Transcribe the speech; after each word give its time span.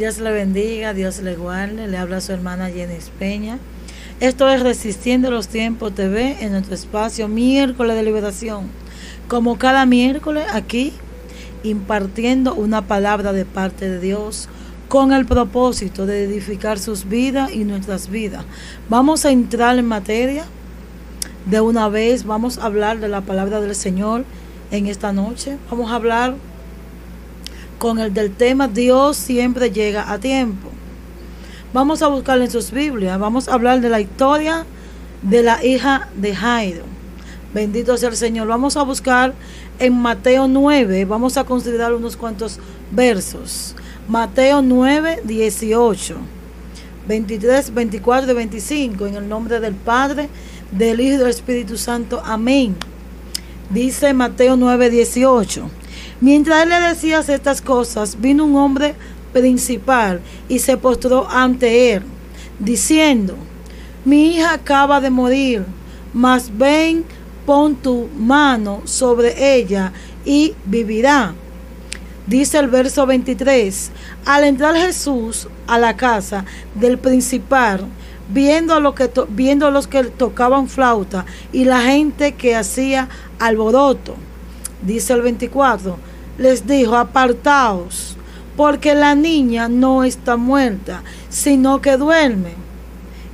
Dios 0.00 0.18
le 0.18 0.32
bendiga, 0.32 0.94
Dios 0.94 1.20
le 1.20 1.36
guarde. 1.36 1.86
Le 1.86 1.98
habla 1.98 2.22
su 2.22 2.32
hermana 2.32 2.70
Jenny 2.70 2.96
Peña. 3.18 3.58
Esto 4.18 4.48
es 4.48 4.62
Resistiendo 4.62 5.30
los 5.30 5.48
Tiempos 5.48 5.94
TV 5.94 6.38
en 6.40 6.52
nuestro 6.52 6.74
espacio 6.74 7.28
miércoles 7.28 7.94
de 7.96 8.02
liberación. 8.02 8.70
Como 9.28 9.58
cada 9.58 9.84
miércoles 9.84 10.46
aquí, 10.54 10.94
impartiendo 11.64 12.54
una 12.54 12.86
palabra 12.86 13.34
de 13.34 13.44
parte 13.44 13.90
de 13.90 14.00
Dios 14.00 14.48
con 14.88 15.12
el 15.12 15.26
propósito 15.26 16.06
de 16.06 16.24
edificar 16.24 16.78
sus 16.78 17.06
vidas 17.06 17.52
y 17.52 17.64
nuestras 17.64 18.08
vidas. 18.08 18.46
Vamos 18.88 19.26
a 19.26 19.30
entrar 19.30 19.78
en 19.78 19.84
materia 19.84 20.46
de 21.44 21.60
una 21.60 21.90
vez, 21.90 22.24
vamos 22.24 22.56
a 22.56 22.64
hablar 22.64 23.00
de 23.00 23.08
la 23.08 23.20
palabra 23.20 23.60
del 23.60 23.74
Señor 23.74 24.24
en 24.70 24.86
esta 24.86 25.12
noche. 25.12 25.58
Vamos 25.70 25.90
a 25.90 25.96
hablar 25.96 26.36
con 27.80 27.98
el 27.98 28.12
del 28.12 28.30
tema 28.30 28.68
Dios 28.68 29.16
siempre 29.16 29.70
llega 29.70 30.12
a 30.12 30.18
tiempo. 30.18 30.68
Vamos 31.72 32.02
a 32.02 32.08
buscar 32.08 32.38
en 32.38 32.50
sus 32.50 32.70
Biblias, 32.72 33.18
vamos 33.18 33.48
a 33.48 33.54
hablar 33.54 33.80
de 33.80 33.88
la 33.88 34.00
historia 34.00 34.66
de 35.22 35.42
la 35.42 35.64
hija 35.64 36.08
de 36.14 36.36
Jairo. 36.36 36.84
Bendito 37.54 37.96
sea 37.96 38.10
el 38.10 38.16
Señor. 38.16 38.48
Vamos 38.48 38.76
a 38.76 38.82
buscar 38.82 39.32
en 39.78 39.94
Mateo 39.94 40.46
9, 40.46 41.06
vamos 41.06 41.38
a 41.38 41.44
considerar 41.44 41.94
unos 41.94 42.18
cuantos 42.18 42.58
versos. 42.90 43.74
Mateo 44.06 44.60
9, 44.60 45.22
18, 45.24 46.16
23, 47.08 47.72
24 47.72 48.30
y 48.30 48.34
25, 48.34 49.06
en 49.06 49.14
el 49.14 49.26
nombre 49.26 49.58
del 49.58 49.74
Padre, 49.74 50.28
del 50.70 51.00
Hijo 51.00 51.14
y 51.14 51.16
del 51.16 51.28
Espíritu 51.28 51.78
Santo. 51.78 52.20
Amén. 52.22 52.76
Dice 53.70 54.12
Mateo 54.12 54.56
9, 54.58 54.90
18. 54.90 55.79
Mientras 56.20 56.62
él 56.62 56.68
le 56.68 56.80
decía 56.80 57.20
estas 57.20 57.62
cosas, 57.62 58.20
vino 58.20 58.44
un 58.44 58.56
hombre 58.56 58.94
principal 59.32 60.20
y 60.48 60.58
se 60.58 60.76
postró 60.76 61.26
ante 61.30 61.94
él, 61.94 62.02
diciendo, 62.58 63.36
mi 64.04 64.34
hija 64.34 64.52
acaba 64.52 65.00
de 65.00 65.10
morir, 65.10 65.64
mas 66.12 66.50
ven, 66.56 67.04
pon 67.46 67.74
tu 67.74 68.08
mano 68.16 68.82
sobre 68.84 69.56
ella 69.56 69.92
y 70.24 70.54
vivirá. 70.66 71.34
Dice 72.26 72.58
el 72.58 72.68
verso 72.68 73.06
23, 73.06 73.90
al 74.26 74.44
entrar 74.44 74.76
Jesús 74.76 75.48
a 75.66 75.78
la 75.78 75.96
casa 75.96 76.44
del 76.74 76.98
principal, 76.98 77.86
viendo 78.28 78.74
a, 78.74 78.94
que 78.94 79.10
viendo 79.30 79.70
los 79.70 79.86
que 79.86 80.04
tocaban 80.04 80.68
flauta 80.68 81.24
y 81.52 81.64
la 81.64 81.80
gente 81.80 82.32
que 82.32 82.54
hacía 82.54 83.08
alboroto, 83.38 84.14
dice 84.82 85.14
el 85.14 85.22
24, 85.22 85.98
les 86.40 86.66
dijo, 86.66 86.96
apartaos, 86.96 88.16
porque 88.56 88.94
la 88.94 89.14
niña 89.14 89.68
no 89.68 90.04
está 90.04 90.38
muerta, 90.38 91.02
sino 91.28 91.82
que 91.82 91.98
duerme. 91.98 92.54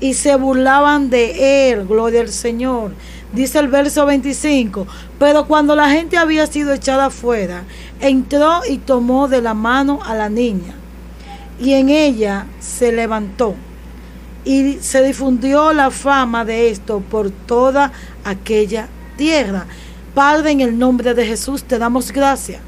Y 0.01 0.15
se 0.15 0.35
burlaban 0.35 1.09
de 1.09 1.71
él, 1.71 1.87
gloria 1.87 2.23
al 2.23 2.31
Señor. 2.31 2.95
Dice 3.33 3.61
el 3.61 3.69
verso 3.69 4.07
25, 4.07 4.89
pero 5.21 5.47
cuando 5.47 5.77
la 5.77 5.89
gente 5.89 6.17
había 6.17 6.49
sido 6.49 6.73
echada 6.73 7.07
afuera, 7.07 7.63
entró 8.01 8.63
y 8.69 8.79
tomó 8.79 9.29
de 9.29 9.41
la 9.41 9.55
mano 9.55 10.01
a 10.05 10.15
la 10.17 10.29
niña. 10.29 10.75
Y 11.61 11.75
en 11.75 11.91
ella 11.91 12.47
se 12.59 12.91
levantó. 12.91 13.55
Y 14.45 14.79
se 14.81 15.03
difundió 15.05 15.73
la 15.73 15.93
fama 15.93 16.45
de 16.45 16.71
esto 16.71 17.01
por 17.09 17.31
toda 17.31 17.93
aquella 18.25 18.89
tierra. 19.17 19.67
Padre, 20.13 20.51
en 20.51 20.61
el 20.61 20.77
nombre 20.77 21.15
de 21.15 21.25
Jesús 21.25 21.63
te 21.63 21.79
damos 21.79 22.11
gracias 22.11 22.61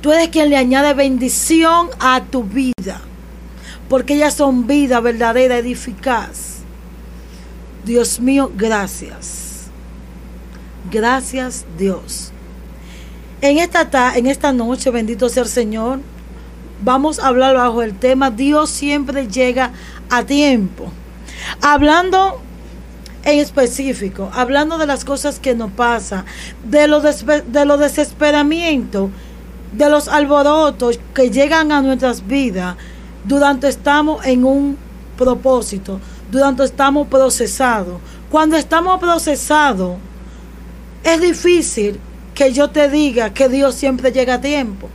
Tú 0.00 0.12
eres 0.12 0.28
quien 0.28 0.50
le 0.50 0.56
añade 0.56 0.94
bendición 0.94 1.88
a 1.98 2.22
tu 2.24 2.44
vida. 2.44 3.00
Porque 3.88 4.14
ellas 4.14 4.34
son 4.34 4.66
vida 4.66 5.00
verdadera, 5.00 5.58
eficaz. 5.58 6.58
Dios 7.84 8.20
mío, 8.20 8.52
gracias. 8.54 9.68
Gracias 10.90 11.64
Dios. 11.76 12.32
En 13.40 13.58
esta, 13.58 14.16
en 14.16 14.26
esta 14.26 14.52
noche, 14.52 14.90
bendito 14.90 15.28
sea 15.28 15.44
el 15.44 15.48
Señor, 15.48 16.00
vamos 16.82 17.18
a 17.18 17.28
hablar 17.28 17.56
bajo 17.56 17.82
el 17.82 17.94
tema 17.96 18.30
Dios 18.30 18.70
siempre 18.70 19.28
llega 19.28 19.72
a 20.10 20.24
tiempo. 20.24 20.90
Hablando 21.60 22.40
en 23.24 23.38
específico, 23.38 24.30
hablando 24.32 24.78
de 24.78 24.86
las 24.86 25.04
cosas 25.04 25.38
que 25.38 25.54
nos 25.54 25.70
pasan, 25.72 26.24
de 26.64 26.88
los 26.88 27.02
de 27.24 27.64
lo 27.64 27.76
desesperamiento 27.76 29.10
de 29.72 29.90
los 29.90 30.08
alborotos 30.08 30.98
que 31.14 31.30
llegan 31.30 31.72
a 31.72 31.82
nuestras 31.82 32.26
vidas 32.26 32.76
durante 33.24 33.68
estamos 33.68 34.24
en 34.24 34.44
un 34.44 34.78
propósito, 35.16 36.00
durante 36.30 36.64
estamos 36.64 37.08
procesados. 37.08 38.00
Cuando 38.30 38.56
estamos 38.56 38.98
procesados, 39.00 39.96
es 41.04 41.20
difícil 41.20 42.00
que 42.34 42.52
yo 42.52 42.70
te 42.70 42.88
diga 42.88 43.34
que 43.34 43.48
Dios 43.48 43.74
siempre 43.74 44.12
llega 44.12 44.34
a 44.34 44.40
tiempo. 44.40 44.88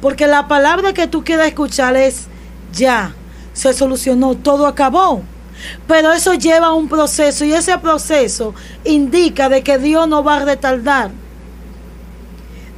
Porque 0.00 0.26
la 0.26 0.48
palabra 0.48 0.92
que 0.92 1.06
tú 1.06 1.24
quieras 1.24 1.48
escuchar 1.48 1.96
es 1.96 2.26
ya, 2.72 3.14
se 3.52 3.72
solucionó, 3.72 4.36
todo 4.36 4.66
acabó. 4.66 5.22
Pero 5.86 6.12
eso 6.12 6.34
lleva 6.34 6.72
un 6.72 6.88
proceso 6.88 7.44
y 7.44 7.52
ese 7.52 7.76
proceso 7.78 8.54
indica 8.84 9.48
de 9.48 9.62
que 9.62 9.78
Dios 9.78 10.06
no 10.08 10.22
va 10.22 10.36
a 10.36 10.44
retardar 10.44 11.10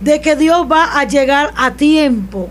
de 0.00 0.20
que 0.20 0.36
Dios 0.36 0.66
va 0.70 0.98
a 0.98 1.04
llegar 1.04 1.52
a 1.56 1.72
tiempo. 1.72 2.48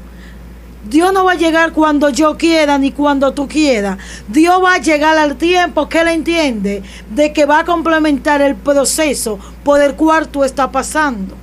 Dios 0.88 1.12
no 1.14 1.26
va 1.26 1.34
a 1.34 1.36
llegar 1.36 1.74
cuando 1.74 2.10
yo 2.10 2.38
quiera 2.38 2.78
ni 2.78 2.92
cuando 2.92 3.34
tú 3.34 3.48
quieras. 3.48 3.98
Dios 4.28 4.64
va 4.64 4.76
a 4.76 4.80
llegar 4.80 5.18
al 5.18 5.36
tiempo 5.36 5.90
que 5.90 6.00
Él 6.00 6.08
entiende 6.08 6.82
de 7.10 7.34
que 7.34 7.46
va 7.46 7.60
a 7.60 7.66
complementar 7.66 8.42
el 8.42 8.56
proceso 8.56 9.38
por 9.64 9.82
el 9.82 9.96
cual 9.96 10.30
tú 10.30 10.44
estás 10.44 10.70
pasando. 10.70 11.36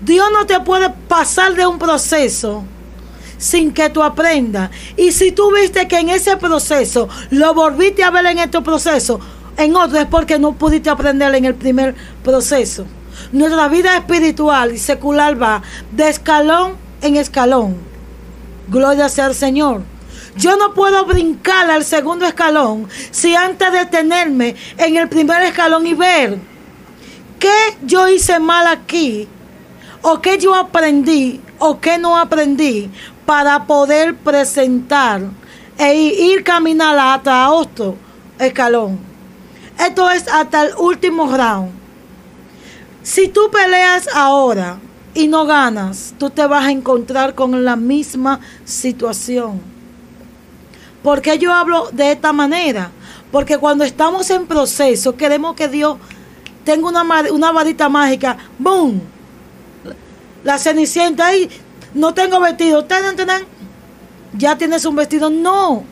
Dios 0.00 0.26
no 0.32 0.46
te 0.46 0.60
puede 0.60 0.90
pasar 1.08 1.54
de 1.54 1.66
un 1.66 1.78
proceso 1.78 2.64
sin 3.38 3.72
que 3.72 3.90
tú 3.90 4.02
aprendas. 4.02 4.70
Y 4.96 5.12
si 5.12 5.32
tú 5.32 5.52
viste 5.52 5.88
que 5.88 5.98
en 5.98 6.10
ese 6.10 6.36
proceso 6.36 7.08
lo 7.30 7.54
volviste 7.54 8.04
a 8.04 8.10
ver 8.10 8.26
en 8.26 8.38
este 8.38 8.60
proceso, 8.60 9.20
en 9.56 9.74
otro 9.74 9.98
es 9.98 10.06
porque 10.06 10.38
no 10.38 10.52
pudiste 10.52 10.90
aprender 10.90 11.34
en 11.34 11.44
el 11.44 11.54
primer 11.54 11.94
proceso. 12.22 12.86
Nuestra 13.32 13.68
vida 13.68 13.96
espiritual 13.96 14.72
y 14.72 14.78
secular 14.78 15.40
va 15.40 15.62
de 15.92 16.08
escalón 16.08 16.74
en 17.02 17.16
escalón. 17.16 17.76
Gloria 18.68 19.08
sea 19.08 19.26
al 19.26 19.34
Señor. 19.34 19.82
Yo 20.36 20.56
no 20.56 20.74
puedo 20.74 21.04
brincar 21.06 21.70
al 21.70 21.84
segundo 21.84 22.26
escalón 22.26 22.88
si 23.10 23.34
antes 23.34 23.72
de 23.72 23.86
tenerme 23.86 24.54
en 24.76 24.96
el 24.96 25.08
primer 25.08 25.42
escalón 25.42 25.86
y 25.86 25.94
ver 25.94 26.38
qué 27.38 27.76
yo 27.82 28.08
hice 28.08 28.38
mal 28.38 28.66
aquí, 28.66 29.28
o 30.02 30.20
qué 30.20 30.38
yo 30.38 30.54
aprendí, 30.54 31.40
o 31.58 31.80
qué 31.80 31.98
no 31.98 32.18
aprendí, 32.18 32.90
para 33.24 33.66
poder 33.66 34.14
presentar 34.14 35.22
e 35.78 35.94
ir 35.94 36.44
caminar 36.44 36.98
hasta 36.98 37.50
otro 37.50 37.96
escalón. 38.38 38.98
Esto 39.78 40.10
es 40.10 40.28
hasta 40.28 40.66
el 40.66 40.74
último 40.76 41.34
round. 41.34 41.85
Si 43.06 43.28
tú 43.28 43.52
peleas 43.52 44.08
ahora 44.12 44.80
y 45.14 45.28
no 45.28 45.46
ganas, 45.46 46.12
tú 46.18 46.28
te 46.28 46.44
vas 46.44 46.66
a 46.66 46.72
encontrar 46.72 47.36
con 47.36 47.64
la 47.64 47.76
misma 47.76 48.40
situación. 48.64 49.60
¿Por 51.04 51.22
qué 51.22 51.38
yo 51.38 51.54
hablo 51.54 51.88
de 51.92 52.10
esta 52.10 52.32
manera? 52.32 52.90
Porque 53.30 53.58
cuando 53.58 53.84
estamos 53.84 54.28
en 54.30 54.48
proceso, 54.48 55.14
queremos 55.14 55.54
que 55.54 55.68
Dios 55.68 55.98
tenga 56.64 56.88
una, 56.88 57.04
una 57.30 57.52
varita 57.52 57.88
mágica. 57.88 58.38
¡Boom! 58.58 59.00
La 60.42 60.58
cenicienta 60.58 61.28
ahí, 61.28 61.48
no 61.94 62.12
tengo 62.12 62.40
vestido. 62.40 62.84
Ya 64.36 64.58
tienes 64.58 64.84
un 64.84 64.96
vestido. 64.96 65.30
No. 65.30 65.84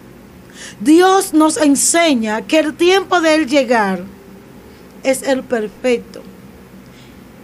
Dios 0.80 1.32
nos 1.32 1.58
enseña 1.58 2.42
que 2.42 2.58
el 2.58 2.74
tiempo 2.74 3.20
de 3.20 3.36
Él 3.36 3.46
llegar 3.46 4.02
es 5.04 5.22
el 5.22 5.44
perfecto. 5.44 6.33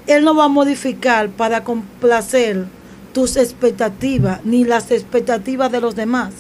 Él 0.07 0.25
no 0.25 0.35
va 0.35 0.45
a 0.45 0.49
modificar 0.49 1.29
para 1.31 1.65
complacer 1.65 2.67
tus 3.13 3.37
expectativas 3.37 4.41
ni 4.45 4.65
las 4.65 4.91
expectativas 4.91 5.71
de 5.73 5.81
los 5.81 5.95
demás. 5.97 6.33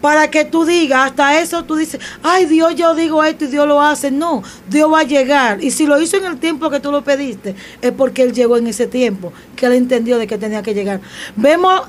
Para 0.00 0.30
que 0.30 0.46
tú 0.46 0.64
digas, 0.64 1.10
hasta 1.10 1.40
eso 1.40 1.64
tú 1.64 1.76
dices, 1.76 2.00
ay 2.22 2.46
Dios, 2.46 2.74
yo 2.74 2.94
digo 2.94 3.22
esto 3.22 3.44
y 3.44 3.48
Dios 3.48 3.68
lo 3.68 3.82
hace. 3.82 4.10
No, 4.10 4.42
Dios 4.68 4.90
va 4.90 5.00
a 5.00 5.04
llegar. 5.04 5.62
Y 5.62 5.70
si 5.70 5.86
lo 5.86 6.00
hizo 6.00 6.16
en 6.16 6.24
el 6.24 6.38
tiempo 6.38 6.70
que 6.70 6.80
tú 6.80 6.90
lo 6.90 7.04
pediste, 7.04 7.54
es 7.82 7.92
porque 7.92 8.22
Él 8.22 8.32
llegó 8.32 8.56
en 8.56 8.66
ese 8.66 8.86
tiempo, 8.86 9.32
que 9.56 9.66
Él 9.66 9.74
entendió 9.74 10.16
de 10.16 10.26
que 10.26 10.38
tenía 10.38 10.62
que 10.62 10.72
llegar. 10.72 11.00
Vemos 11.36 11.82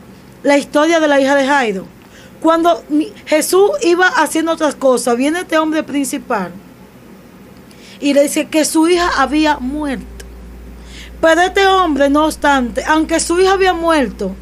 la 0.44 0.58
historia 0.58 1.00
de 1.00 1.08
la 1.08 1.22
hija 1.22 1.36
de 1.36 1.48
Jairo. 1.48 1.86
Cuando 2.42 2.84
Jesús 3.28 3.70
iba 3.84 4.08
haciendo 4.08 4.52
otras 4.52 4.76
cosas, 4.76 5.16
viene 5.16 5.42
este 5.42 5.58
hombre 5.58 5.84
principal 5.84 6.52
y 8.02 8.14
le 8.14 8.24
dice 8.24 8.48
que 8.48 8.66
su 8.66 8.90
hija 8.90 9.10
había 9.18 9.58
muerto. 9.60 10.21
Pero 11.22 11.42
este 11.42 11.68
hombre, 11.68 12.10
no 12.10 12.26
obstante, 12.26 12.84
aunque 12.88 13.20
su 13.20 13.40
hija 13.40 13.54
había 13.54 13.74
muerto, 13.74 14.36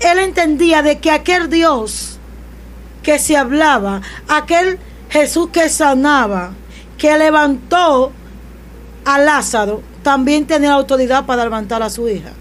Él 0.00 0.18
entendía 0.18 0.82
de 0.82 0.98
que 0.98 1.10
aquel 1.10 1.50
Dios 1.50 2.18
que 3.02 3.18
se 3.18 3.36
hablaba, 3.36 4.00
aquel 4.26 4.78
Jesús 5.10 5.50
que 5.50 5.68
sanaba, 5.68 6.52
que 6.96 7.16
levantó 7.18 8.10
a 9.04 9.18
Lázaro, 9.18 9.82
también 10.02 10.46
tenía 10.46 10.72
autoridad 10.72 11.26
para 11.26 11.44
levantar 11.44 11.82
a 11.82 11.90
su 11.90 12.08
hija. 12.08 12.32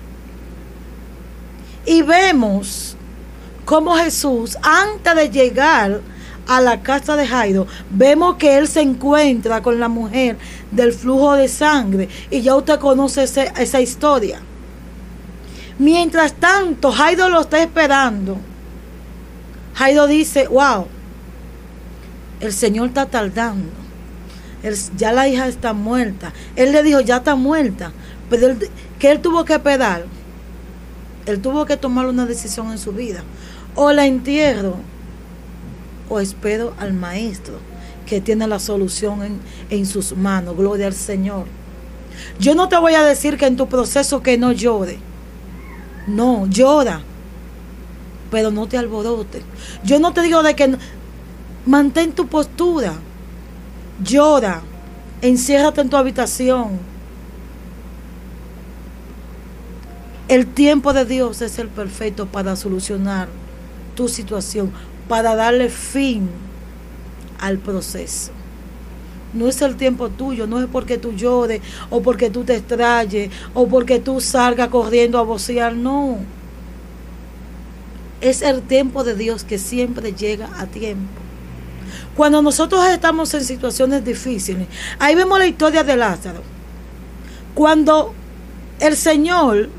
Y 1.85 2.01
vemos 2.01 2.95
cómo 3.65 3.95
Jesús, 3.97 4.57
antes 4.61 5.15
de 5.15 5.29
llegar 5.29 6.01
a 6.47 6.61
la 6.61 6.81
casa 6.81 7.15
de 7.15 7.27
Jairo, 7.27 7.67
vemos 7.89 8.35
que 8.35 8.57
él 8.57 8.67
se 8.67 8.81
encuentra 8.81 9.61
con 9.61 9.79
la 9.79 9.87
mujer 9.87 10.37
del 10.71 10.93
flujo 10.93 11.33
de 11.33 11.47
sangre. 11.47 12.09
Y 12.29 12.41
ya 12.41 12.55
usted 12.55 12.79
conoce 12.79 13.23
esa 13.23 13.81
historia. 13.81 14.39
Mientras 15.79 16.33
tanto, 16.33 16.91
Jairo 16.91 17.29
lo 17.29 17.41
está 17.41 17.61
esperando. 17.61 18.37
Jairo 19.75 20.07
dice, 20.07 20.47
wow, 20.47 20.87
el 22.39 22.53
Señor 22.53 22.89
está 22.89 23.05
tardando. 23.07 23.71
ya 24.95 25.11
la 25.11 25.27
hija 25.27 25.47
está 25.47 25.73
muerta. 25.73 26.33
Él 26.55 26.71
le 26.71 26.83
dijo, 26.83 26.99
ya 27.01 27.17
está 27.17 27.35
muerta. 27.35 27.91
Pero 28.29 28.55
que 28.99 29.11
él 29.11 29.19
tuvo 29.19 29.45
que 29.45 29.59
pedar. 29.59 30.05
Él 31.25 31.41
tuvo 31.41 31.65
que 31.65 31.77
tomar 31.77 32.05
una 32.05 32.25
decisión 32.25 32.71
en 32.71 32.77
su 32.77 32.91
vida. 32.91 33.23
O 33.75 33.91
la 33.91 34.05
entierro 34.05 34.75
o 36.09 36.19
espero 36.19 36.73
al 36.79 36.93
maestro 36.93 37.55
que 38.05 38.21
tiene 38.21 38.47
la 38.47 38.59
solución 38.59 39.23
en, 39.23 39.39
en 39.69 39.85
sus 39.85 40.15
manos. 40.15 40.55
Gloria 40.57 40.87
al 40.87 40.93
Señor. 40.93 41.45
Yo 42.39 42.55
no 42.55 42.69
te 42.69 42.77
voy 42.77 42.93
a 42.93 43.03
decir 43.03 43.37
que 43.37 43.45
en 43.45 43.57
tu 43.57 43.67
proceso 43.67 44.21
que 44.21 44.37
no 44.37 44.51
llore. 44.51 44.97
No, 46.07 46.47
llora. 46.47 47.01
Pero 48.31 48.51
no 48.51 48.67
te 48.67 48.77
alborotes. 48.77 49.43
Yo 49.83 49.99
no 49.99 50.13
te 50.13 50.21
digo 50.21 50.43
de 50.43 50.55
que 50.55 50.77
mantén 51.65 52.11
tu 52.11 52.27
postura. 52.27 52.93
Llora. 54.03 54.61
Enciérrate 55.21 55.81
en 55.81 55.89
tu 55.89 55.97
habitación. 55.97 56.79
El 60.27 60.47
tiempo 60.47 60.93
de 60.93 61.05
Dios 61.05 61.41
es 61.41 61.59
el 61.59 61.67
perfecto 61.67 62.25
para 62.25 62.55
solucionar 62.55 63.27
tu 63.95 64.07
situación 64.07 64.71
para 65.07 65.35
darle 65.35 65.69
fin 65.69 66.29
al 67.39 67.57
proceso. 67.57 68.31
No 69.33 69.47
es 69.47 69.61
el 69.61 69.75
tiempo 69.75 70.09
tuyo, 70.09 70.45
no 70.45 70.59
es 70.59 70.67
porque 70.67 70.97
tú 70.97 71.13
llores 71.13 71.61
o 71.89 72.01
porque 72.01 72.29
tú 72.29 72.43
te 72.43 72.55
extrayes 72.55 73.31
o 73.53 73.67
porque 73.67 73.99
tú 73.99 74.21
salgas 74.21 74.69
corriendo 74.69 75.17
a 75.17 75.23
vocear, 75.23 75.75
no. 75.75 76.19
Es 78.21 78.41
el 78.41 78.61
tiempo 78.61 79.03
de 79.03 79.15
Dios 79.15 79.43
que 79.43 79.57
siempre 79.57 80.13
llega 80.13 80.49
a 80.59 80.67
tiempo. 80.67 81.19
Cuando 82.15 82.41
nosotros 82.43 82.85
estamos 82.85 83.33
en 83.33 83.43
situaciones 83.43 84.05
difíciles, 84.05 84.67
ahí 84.99 85.15
vemos 85.15 85.39
la 85.39 85.47
historia 85.47 85.83
de 85.83 85.97
Lázaro. 85.97 86.41
Cuando 87.55 88.13
el 88.79 88.95
Señor 88.95 89.69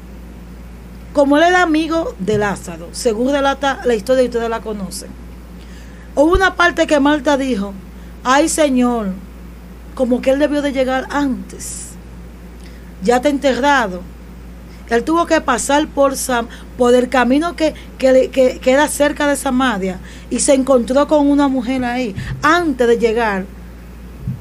como 1.15 1.37
él 1.39 1.45
era 1.45 1.63
amigo 1.63 2.15
de 2.19 2.39
Lázaro, 2.39 2.89
según 2.91 3.31
relata 3.31 3.81
la 3.85 3.95
historia 3.95 4.25
y 4.25 4.27
ustedes 4.27 4.51
la 4.51 4.61
conocen, 4.61 5.09
hubo 6.17 6.33
una 6.33 6.57
parte 6.57 6.89
que 6.89 6.99
Marta 6.99 7.39
dijo, 7.39 7.73
ay 8.25 8.49
Señor, 8.49 9.13
como 9.95 10.21
que 10.21 10.31
él 10.31 10.41
debió 10.41 10.61
de 10.61 10.73
llegar 10.73 11.07
antes, 11.11 11.91
ya 13.03 13.23
te 13.23 13.29
enterrado. 13.29 14.03
Él 14.91 15.03
tuvo 15.03 15.25
que 15.25 15.41
pasar 15.41 15.87
por, 15.89 16.17
Sam, 16.17 16.47
por 16.77 16.95
el 16.95 17.09
camino 17.09 17.57
que, 17.57 17.75
que, 17.97 18.29
que 18.31 18.59
queda 18.59 18.87
cerca 18.89 19.27
de 19.27 19.37
Samaria 19.37 19.99
y 20.31 20.41
se 20.41 20.53
encontró 20.53 21.09
con 21.09 21.31
una 21.31 21.49
mujer 21.49 21.85
ahí 21.85 22.15
antes 22.43 22.87
de 22.87 22.99
llegar 22.99 23.47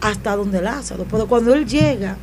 hasta 0.01 0.35
donde 0.35 0.61
Lázaro. 0.61 1.05
Pero 1.09 1.27
cuando 1.27 1.53
él 1.53 1.65
llega, 1.65 2.17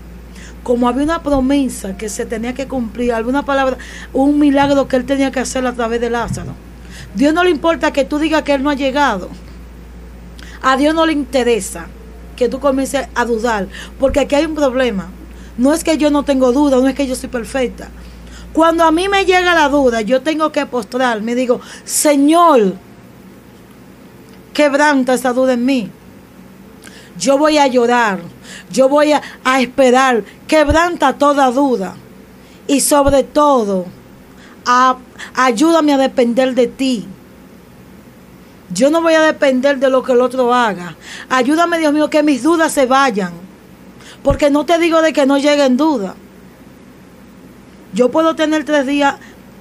como 0.63 0.89
había 0.89 1.05
una 1.05 1.23
promesa 1.23 1.97
que 1.97 2.09
se 2.09 2.27
tenía 2.27 2.55
que 2.55 2.69
cumplir, 2.69 3.13
alguna 3.13 3.45
palabra, 3.45 3.79
un 4.13 4.39
milagro 4.39 4.89
que 4.89 4.97
él 4.97 5.05
tenía 5.05 5.31
que 5.31 5.41
hacer 5.41 5.67
a 5.67 5.73
través 5.73 6.01
de 6.01 6.11
Lázaro. 6.11 6.55
Dios 7.15 7.35
no 7.35 7.45
le 7.45 7.51
importa 7.51 7.93
que 7.93 8.05
tú 8.05 8.19
digas 8.19 8.43
que 8.43 8.55
él 8.55 8.63
no 8.63 8.71
ha 8.71 8.75
llegado. 8.75 9.29
A 10.63 10.77
Dios 10.77 10.95
no 10.95 11.07
le 11.07 11.13
interesa 11.13 11.87
que 12.37 12.49
tú 12.49 12.61
comiences 12.61 13.09
a 13.15 13.25
dudar, 13.25 13.69
porque 13.99 14.21
aquí 14.21 14.35
hay 14.35 14.47
un 14.47 14.55
problema. 14.55 15.09
No 15.57 15.75
es 15.75 15.85
que 15.85 15.99
yo 15.99 16.11
no 16.11 16.23
tengo 16.23 16.53
duda, 16.53 16.77
no 16.79 16.89
es 16.89 16.95
que 16.95 17.07
yo 17.07 17.15
soy 17.15 17.29
perfecta. 17.29 17.89
Cuando 18.53 18.85
a 18.85 18.91
mí 18.91 19.09
me 19.09 19.25
llega 19.25 19.55
la 19.55 19.69
duda, 19.69 20.01
yo 20.01 20.23
tengo 20.23 20.51
que 20.51 20.67
postrar, 20.67 21.23
me 21.23 21.35
digo, 21.35 21.61
Señor, 21.85 22.75
quebranta 24.53 25.15
esa 25.15 25.33
duda 25.33 25.53
en 25.55 25.65
mí. 25.65 25.91
Yo 27.21 27.39
voy 27.39 27.59
a 27.59 27.69
llorar 27.69 28.21
yo 28.71 28.89
voy 28.89 29.13
a, 29.13 29.61
esperar, 29.61 30.25
quebranta 30.47 31.15
toda 31.15 31.51
duda. 31.51 31.95
Y 32.67 32.81
sobre 32.81 33.25
todo, 33.25 33.87
ayúdame 35.35 35.93
a 35.93 35.99
depender 35.99 36.55
de 36.55 36.69
ti. 36.69 37.07
Yo 38.73 38.91
no 38.91 39.03
voy 39.03 39.15
a 39.15 39.23
depender 39.23 39.79
de 39.79 39.91
lo 39.91 40.05
que 40.05 40.13
el 40.13 40.21
otro 40.21 40.55
haga. 40.55 40.97
Ayúdame, 41.29 41.79
Dios 41.79 41.93
mío, 41.93 42.09
que 42.09 42.23
mis 42.23 42.43
dudas 42.43 42.73
se 42.73 42.87
vayan. 42.87 43.33
Porque 44.23 44.51
no 44.51 44.65
te 44.65 44.79
digo 44.79 45.03
de 45.03 45.13
que 45.13 45.27
no 45.27 45.39
lleguen 45.39 45.77
dudas. 45.77 46.15
Yo 47.93 48.13
puedo 48.13 48.37
tener 48.37 48.65
tres 48.65 48.87
días 48.87 49.17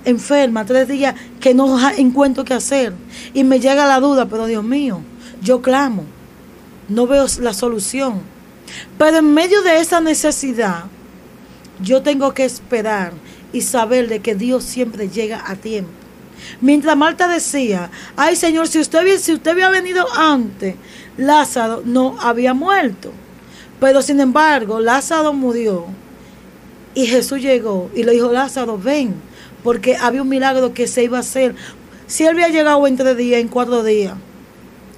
enferma, 0.05 0.65
tres 0.65 0.87
días 0.87 1.15
que 1.39 1.55
no 1.55 1.79
encuentro 1.97 2.43
qué 2.45 2.53
hacer. 2.53 2.93
Y 3.33 3.43
me 3.43 3.59
llega 3.59 3.87
la 3.87 3.99
duda, 3.99 4.27
pero 4.27 4.45
Dios 4.45 4.63
mío, 4.63 5.01
yo 5.41 5.63
clamo. 5.63 6.18
No 6.89 7.07
veo 7.07 7.25
la 7.39 7.53
solución. 7.53 8.21
Pero 8.97 9.17
en 9.17 9.33
medio 9.33 9.61
de 9.61 9.79
esa 9.79 10.01
necesidad, 10.01 10.85
yo 11.81 12.01
tengo 12.01 12.33
que 12.33 12.45
esperar 12.45 13.13
y 13.53 13.61
saber 13.61 14.07
de 14.07 14.19
que 14.19 14.35
Dios 14.35 14.63
siempre 14.63 15.09
llega 15.09 15.43
a 15.49 15.55
tiempo. 15.55 15.91
Mientras 16.61 16.95
Marta 16.95 17.27
decía, 17.27 17.89
ay 18.15 18.35
Señor, 18.35 18.67
si 18.67 18.79
usted, 18.79 19.17
si 19.19 19.33
usted 19.33 19.51
había 19.51 19.69
venido 19.69 20.05
antes, 20.15 20.75
Lázaro 21.17 21.81
no 21.85 22.17
había 22.19 22.53
muerto. 22.53 23.11
Pero 23.79 24.01
sin 24.01 24.19
embargo, 24.19 24.79
Lázaro 24.79 25.33
murió 25.33 25.85
y 26.95 27.05
Jesús 27.05 27.41
llegó 27.41 27.89
y 27.95 28.03
le 28.03 28.13
dijo, 28.13 28.31
Lázaro, 28.31 28.77
ven, 28.77 29.15
porque 29.63 29.95
había 29.95 30.21
un 30.21 30.29
milagro 30.29 30.73
que 30.73 30.87
se 30.87 31.03
iba 31.03 31.17
a 31.17 31.21
hacer. 31.21 31.55
Si 32.07 32.23
él 32.23 32.29
había 32.29 32.49
llegado 32.49 32.85
en 32.87 32.97
tres 32.97 33.15
días, 33.15 33.39
en 33.39 33.47
cuatro 33.47 33.83
días, 33.83 34.15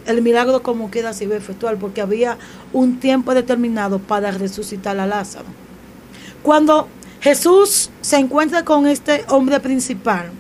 el 0.05 0.21
milagro 0.21 0.63
como 0.63 0.91
queda 0.91 1.13
se 1.13 1.25
iba 1.25 1.35
a 1.35 1.37
efectuar, 1.37 1.77
porque 1.77 2.01
había 2.01 2.37
un 2.73 2.99
tiempo 2.99 3.33
determinado 3.33 3.99
para 3.99 4.31
resucitar 4.31 4.99
a 4.99 5.05
Lázaro. 5.05 5.45
Cuando 6.43 6.87
Jesús 7.21 7.89
se 8.01 8.17
encuentra 8.17 8.65
con 8.65 8.87
este 8.87 9.23
hombre 9.29 9.59
principal, 9.59 10.31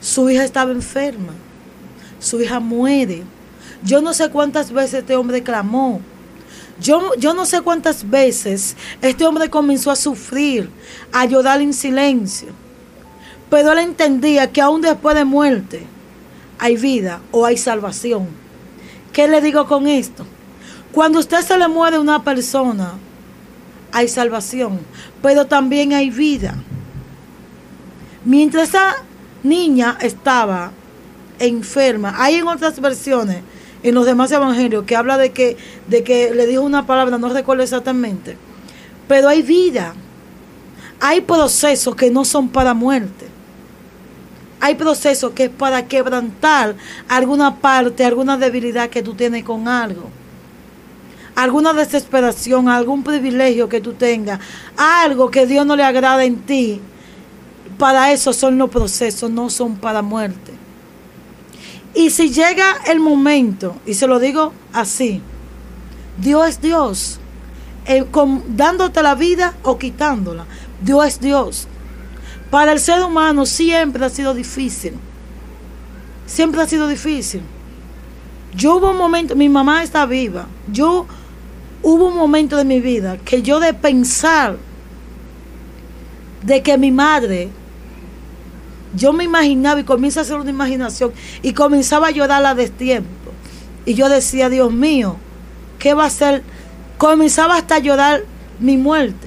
su 0.00 0.28
hija 0.28 0.44
estaba 0.44 0.70
enferma, 0.70 1.32
su 2.20 2.40
hija 2.40 2.60
muere. 2.60 3.22
Yo 3.82 4.02
no 4.02 4.12
sé 4.12 4.28
cuántas 4.28 4.70
veces 4.70 5.00
este 5.00 5.16
hombre 5.16 5.42
clamó. 5.42 6.00
Yo, 6.80 7.14
yo 7.14 7.32
no 7.34 7.46
sé 7.46 7.62
cuántas 7.62 8.08
veces 8.10 8.76
este 9.00 9.24
hombre 9.24 9.48
comenzó 9.48 9.90
a 9.90 9.96
sufrir, 9.96 10.68
a 11.12 11.24
llorar 11.24 11.60
en 11.62 11.72
silencio. 11.72 12.48
Pero 13.48 13.72
él 13.72 13.78
entendía 13.78 14.50
que 14.50 14.60
aún 14.60 14.80
después 14.80 15.16
de 15.16 15.24
muerte 15.24 15.86
hay 16.58 16.76
vida 16.76 17.20
o 17.30 17.44
hay 17.46 17.56
salvación. 17.56 18.28
¿Qué 19.12 19.28
le 19.28 19.40
digo 19.40 19.66
con 19.66 19.86
esto? 19.86 20.26
Cuando 20.92 21.18
usted 21.18 21.40
se 21.40 21.58
le 21.58 21.68
muere 21.68 21.96
a 21.96 22.00
una 22.00 22.22
persona, 22.22 22.94
hay 23.92 24.08
salvación, 24.08 24.80
pero 25.22 25.46
también 25.46 25.92
hay 25.92 26.10
vida. 26.10 26.54
Mientras 28.24 28.70
esa 28.70 28.96
niña 29.42 29.98
estaba 30.00 30.72
enferma, 31.38 32.14
hay 32.16 32.36
en 32.36 32.48
otras 32.48 32.80
versiones, 32.80 33.42
en 33.82 33.94
los 33.94 34.06
demás 34.06 34.32
evangelios, 34.32 34.84
que 34.84 34.96
habla 34.96 35.18
de 35.18 35.32
que, 35.32 35.56
de 35.88 36.02
que 36.02 36.32
le 36.34 36.46
dijo 36.46 36.62
una 36.62 36.86
palabra, 36.86 37.18
no 37.18 37.28
recuerdo 37.28 37.62
exactamente, 37.62 38.36
pero 39.06 39.28
hay 39.28 39.42
vida. 39.42 39.94
Hay 41.00 41.20
procesos 41.20 41.94
que 41.94 42.10
no 42.10 42.24
son 42.24 42.48
para 42.48 42.72
muerte. 42.72 43.33
Hay 44.64 44.76
procesos 44.76 45.32
que 45.32 45.44
es 45.44 45.50
para 45.50 45.86
quebrantar 45.88 46.74
alguna 47.06 47.56
parte, 47.56 48.02
alguna 48.02 48.38
debilidad 48.38 48.88
que 48.88 49.02
tú 49.02 49.12
tienes 49.12 49.44
con 49.44 49.68
algo 49.68 50.08
alguna 51.34 51.74
desesperación, 51.74 52.70
algún 52.70 53.02
privilegio 53.02 53.68
que 53.68 53.82
tú 53.82 53.92
tengas, 53.92 54.40
algo 54.74 55.30
que 55.30 55.46
Dios 55.46 55.66
no 55.66 55.76
le 55.76 55.82
agrada 55.82 56.24
en 56.24 56.36
ti, 56.46 56.80
para 57.76 58.10
eso 58.10 58.32
son 58.32 58.56
los 58.56 58.70
procesos, 58.70 59.30
no 59.30 59.50
son 59.50 59.76
para 59.76 60.00
muerte. 60.00 60.52
Y 61.92 62.08
si 62.08 62.30
llega 62.32 62.76
el 62.86 63.00
momento, 63.00 63.76
y 63.84 63.92
se 63.92 64.06
lo 64.06 64.18
digo 64.18 64.54
así, 64.72 65.20
Dios 66.16 66.48
es 66.48 66.60
Dios, 66.62 67.20
eh, 67.84 68.06
dándote 68.48 69.02
la 69.02 69.14
vida 69.14 69.52
o 69.62 69.76
quitándola, 69.76 70.46
Dios 70.80 71.06
es 71.06 71.20
Dios. 71.20 71.68
Para 72.54 72.70
el 72.70 72.78
ser 72.78 73.02
humano 73.02 73.46
siempre 73.46 74.04
ha 74.04 74.08
sido 74.08 74.32
difícil. 74.32 74.92
Siempre 76.24 76.62
ha 76.62 76.68
sido 76.68 76.86
difícil. 76.86 77.40
Yo 78.54 78.76
hubo 78.76 78.92
un 78.92 78.96
momento, 78.96 79.34
mi 79.34 79.48
mamá 79.48 79.82
está 79.82 80.06
viva. 80.06 80.46
Yo 80.70 81.04
hubo 81.82 82.06
un 82.06 82.16
momento 82.16 82.56
de 82.56 82.64
mi 82.64 82.78
vida 82.78 83.16
que 83.16 83.42
yo 83.42 83.58
de 83.58 83.74
pensar 83.74 84.56
de 86.44 86.62
que 86.62 86.78
mi 86.78 86.92
madre, 86.92 87.48
yo 88.94 89.12
me 89.12 89.24
imaginaba 89.24 89.80
y 89.80 89.82
comienza 89.82 90.20
a 90.20 90.22
hacer 90.22 90.36
una 90.36 90.50
imaginación 90.50 91.12
y 91.42 91.54
comenzaba 91.54 92.06
a 92.06 92.10
llorar 92.12 92.46
a 92.46 92.54
destiempo. 92.54 93.32
Y 93.84 93.94
yo 93.94 94.08
decía, 94.08 94.48
Dios 94.48 94.72
mío, 94.72 95.16
¿qué 95.80 95.92
va 95.92 96.04
a 96.04 96.10
ser? 96.10 96.44
Comenzaba 96.98 97.56
hasta 97.56 97.74
a 97.74 97.78
llorar 97.80 98.22
mi 98.60 98.76
muerte. 98.76 99.26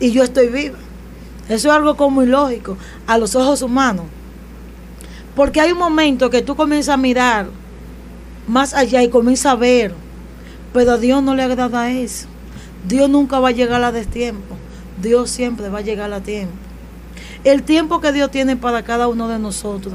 Y 0.00 0.10
yo 0.10 0.22
estoy 0.22 0.48
viva. 0.48 0.76
Eso 1.48 1.68
es 1.68 1.74
algo 1.74 1.96
como 1.96 2.22
ilógico 2.22 2.76
a 3.06 3.16
los 3.18 3.34
ojos 3.34 3.62
humanos. 3.62 4.06
Porque 5.34 5.60
hay 5.60 5.72
un 5.72 5.78
momento 5.78 6.30
que 6.30 6.42
tú 6.42 6.56
comienzas 6.56 6.94
a 6.94 6.98
mirar 6.98 7.46
más 8.46 8.74
allá 8.74 9.02
y 9.02 9.08
comienzas 9.08 9.52
a 9.52 9.56
ver. 9.56 9.94
Pero 10.72 10.92
a 10.92 10.98
Dios 10.98 11.22
no 11.22 11.34
le 11.34 11.42
agrada 11.42 11.90
eso. 11.90 12.26
Dios 12.86 13.08
nunca 13.08 13.40
va 13.40 13.48
a 13.48 13.52
llegar 13.52 13.82
a 13.82 13.92
destiempo. 13.92 14.56
Dios 15.00 15.30
siempre 15.30 15.68
va 15.68 15.78
a 15.78 15.82
llegar 15.82 16.12
a 16.12 16.20
tiempo. 16.20 16.54
El 17.44 17.62
tiempo 17.62 18.00
que 18.00 18.12
Dios 18.12 18.30
tiene 18.30 18.56
para 18.56 18.82
cada 18.82 19.08
uno 19.08 19.28
de 19.28 19.38
nosotros 19.38 19.94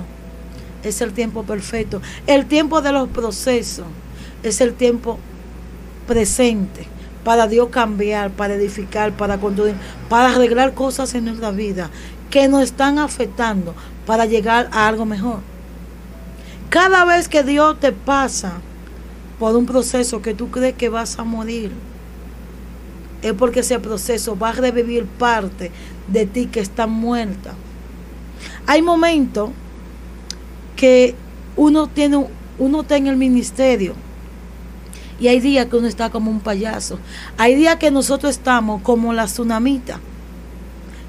es 0.83 1.01
el 1.01 1.13
tiempo 1.13 1.43
perfecto. 1.43 2.01
El 2.25 2.45
tiempo 2.45 2.81
de 2.81 2.91
los 2.91 3.09
procesos 3.09 3.85
es 4.41 4.59
el 4.61 4.73
tiempo 4.73 5.19
presente 6.07 6.92
para 7.23 7.47
Dios 7.47 7.69
cambiar, 7.69 8.31
para 8.31 8.55
edificar, 8.55 9.13
para 9.13 9.37
construir, 9.37 9.75
para 10.09 10.29
arreglar 10.29 10.73
cosas 10.73 11.13
en 11.15 11.25
nuestra 11.25 11.51
vida 11.51 11.89
que 12.29 12.47
nos 12.47 12.63
están 12.63 12.99
afectando 12.99 13.75
para 14.05 14.25
llegar 14.25 14.69
a 14.71 14.87
algo 14.87 15.05
mejor. 15.05 15.39
Cada 16.69 17.05
vez 17.05 17.29
que 17.29 17.43
Dios 17.43 17.79
te 17.79 17.91
pasa 17.91 18.53
por 19.39 19.55
un 19.55 19.65
proceso 19.65 20.21
que 20.21 20.33
tú 20.33 20.49
crees 20.49 20.75
que 20.75 20.89
vas 20.89 21.19
a 21.19 21.23
morir, 21.23 21.71
es 23.21 23.33
porque 23.33 23.61
ese 23.61 23.79
proceso 23.79 24.37
va 24.37 24.49
a 24.49 24.53
revivir 24.53 25.05
parte 25.05 25.71
de 26.07 26.25
ti 26.25 26.47
que 26.47 26.59
está 26.59 26.87
muerta. 26.87 27.53
Hay 28.67 28.81
momentos 28.81 29.51
que 30.75 31.15
uno 31.55 31.87
tiene 31.87 32.27
uno 32.59 32.81
está 32.81 32.97
en 32.97 33.07
el 33.07 33.17
ministerio 33.17 33.95
y 35.19 35.27
hay 35.27 35.39
días 35.39 35.67
que 35.67 35.77
uno 35.77 35.87
está 35.87 36.09
como 36.09 36.31
un 36.31 36.39
payaso. 36.39 36.99
Hay 37.37 37.55
días 37.55 37.77
que 37.77 37.91
nosotros 37.91 38.31
estamos 38.31 38.81
como 38.81 39.13
la 39.13 39.25
tsunamita. 39.25 39.99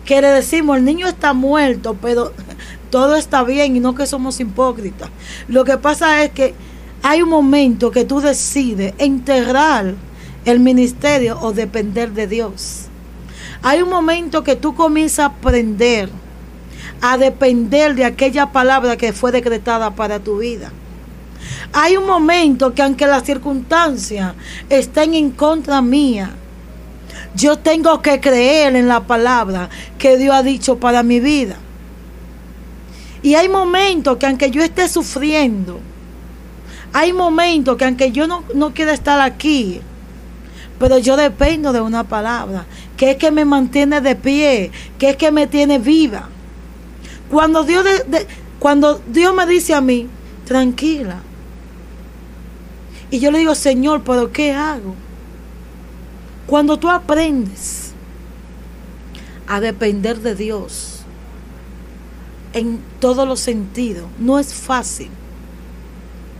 Que 0.05 0.21
le 0.21 0.29
decimos, 0.29 0.77
el 0.77 0.85
niño 0.85 1.07
está 1.07 1.33
muerto, 1.33 1.97
pero 2.01 2.33
todo 2.91 3.17
está 3.17 3.43
bien 3.43 3.77
y 3.77 3.81
no 3.81 3.95
que 3.95 4.07
somos 4.07 4.39
hipócritas. 4.41 5.11
Lo 5.49 5.65
que 5.65 5.79
pasa 5.79 6.23
es 6.23 6.31
que 6.31 6.55
hay 7.03 7.23
un 7.23 7.29
momento 7.29 7.91
que 7.91 8.05
tú 8.05 8.21
decides 8.21 8.95
enterrar 8.99 9.95
el 10.45 10.61
ministerio 10.61 11.39
o 11.41 11.53
depender 11.53 12.13
de 12.13 12.27
Dios. 12.27 12.87
Hay 13.63 13.83
un 13.83 13.89
momento 13.89 14.45
que 14.45 14.57
tú 14.57 14.75
comienzas 14.75 15.21
a 15.21 15.27
aprender 15.27 16.11
a 17.01 17.19
depender 17.19 17.95
de 17.95 18.07
aquella 18.07 18.47
palabra 18.53 18.97
que 18.97 19.13
fue 19.13 19.31
decretada 19.31 19.95
para 19.95 20.21
tu 20.21 20.39
vida. 20.39 20.73
Hay 21.76 21.97
un 21.97 22.07
momento 22.07 22.73
que 22.73 22.83
aunque 22.83 23.04
las 23.04 23.25
circunstancias 23.25 24.35
estén 24.71 25.12
en 25.14 25.33
contra 25.33 25.83
mía, 25.83 26.31
yo 27.35 27.59
tengo 27.59 28.00
que 28.00 28.21
creer 28.21 28.76
en 28.76 28.87
la 28.87 29.00
palabra 29.00 29.69
que 29.99 30.16
Dios 30.16 30.37
ha 30.37 30.45
dicho 30.45 30.78
para 30.78 31.02
mi 31.02 31.19
vida. 31.19 31.57
Y 33.25 33.35
hay 33.35 33.49
momentos 33.49 34.19
que 34.19 34.26
aunque 34.26 34.52
yo 34.52 34.62
esté 34.62 34.88
sufriendo, 34.88 35.81
hay 36.93 37.12
momentos 37.12 37.76
que 37.76 37.85
aunque 37.87 38.12
yo 38.12 38.28
no, 38.28 38.45
no 38.54 38.73
quiera 38.73 38.93
estar 38.93 39.21
aquí, 39.21 39.81
pero 40.78 40.99
yo 40.99 41.16
dependo 41.16 41.73
de 41.73 41.81
una 41.81 42.04
palabra, 42.04 42.66
que 42.97 43.11
es 43.11 43.16
que 43.16 43.33
me 43.33 43.45
mantiene 43.45 44.00
de 44.00 44.14
pie, 44.14 44.71
que 44.97 45.11
es 45.11 45.16
que 45.16 45.33
me 45.33 45.49
tiene 45.49 45.81
viva. 45.81 46.28
Cuando 47.28 47.64
Dios, 47.64 47.85
cuando 48.61 49.02
Dios 49.09 49.35
me 49.35 49.45
dice 49.45 49.75
a 49.75 49.81
mí, 49.81 50.07
tranquila, 50.47 51.16
y 53.14 53.21
yo 53.21 53.30
le 53.30 53.38
digo, 53.38 53.54
Señor, 53.54 54.02
pero 54.02 54.33
¿qué 54.33 54.50
hago? 54.50 54.97
Cuando 56.49 56.80
tú 56.80 56.90
aprendes 56.90 57.92
a 59.47 59.61
depender 59.61 60.18
de 60.18 60.35
Dios 60.35 61.02
en 62.54 62.80
todos 62.99 63.28
los 63.28 63.38
sentidos, 63.38 64.09
no 64.18 64.40
es 64.40 64.52
fácil. 64.52 65.11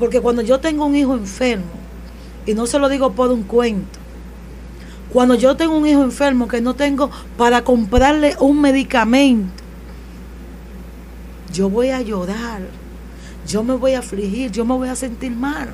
Porque 0.01 0.21
cuando 0.21 0.43
yo 0.43 0.59
tengo 0.59 0.85
un 0.87 0.97
hijo 0.97 1.15
enfermo, 1.15 1.71
y 2.45 2.55
no 2.55 2.67
se 2.67 2.81
lo 2.81 2.89
digo 2.89 3.13
por 3.13 3.31
un 3.31 3.45
cuento, 3.45 4.01
cuando 5.13 5.37
yo 5.37 5.57
tengo 5.57 5.79
un 5.79 5.87
hijo 5.87 6.03
enfermo 6.03 6.49
que 6.49 6.61
no 6.61 6.75
tengo 6.75 7.09
para 7.39 7.63
comprarle 7.63 8.35
un 8.41 8.61
medicamento, 8.61 9.63
yo 11.53 11.71
voy 11.71 11.91
a 11.91 12.03
llorar, 12.03 12.63
yo 13.47 13.63
me 13.63 13.75
voy 13.75 13.93
a 13.93 14.01
afligir, 14.01 14.51
yo 14.51 14.65
me 14.65 14.75
voy 14.75 14.89
a 14.89 14.97
sentir 14.97 15.31
mal. 15.31 15.73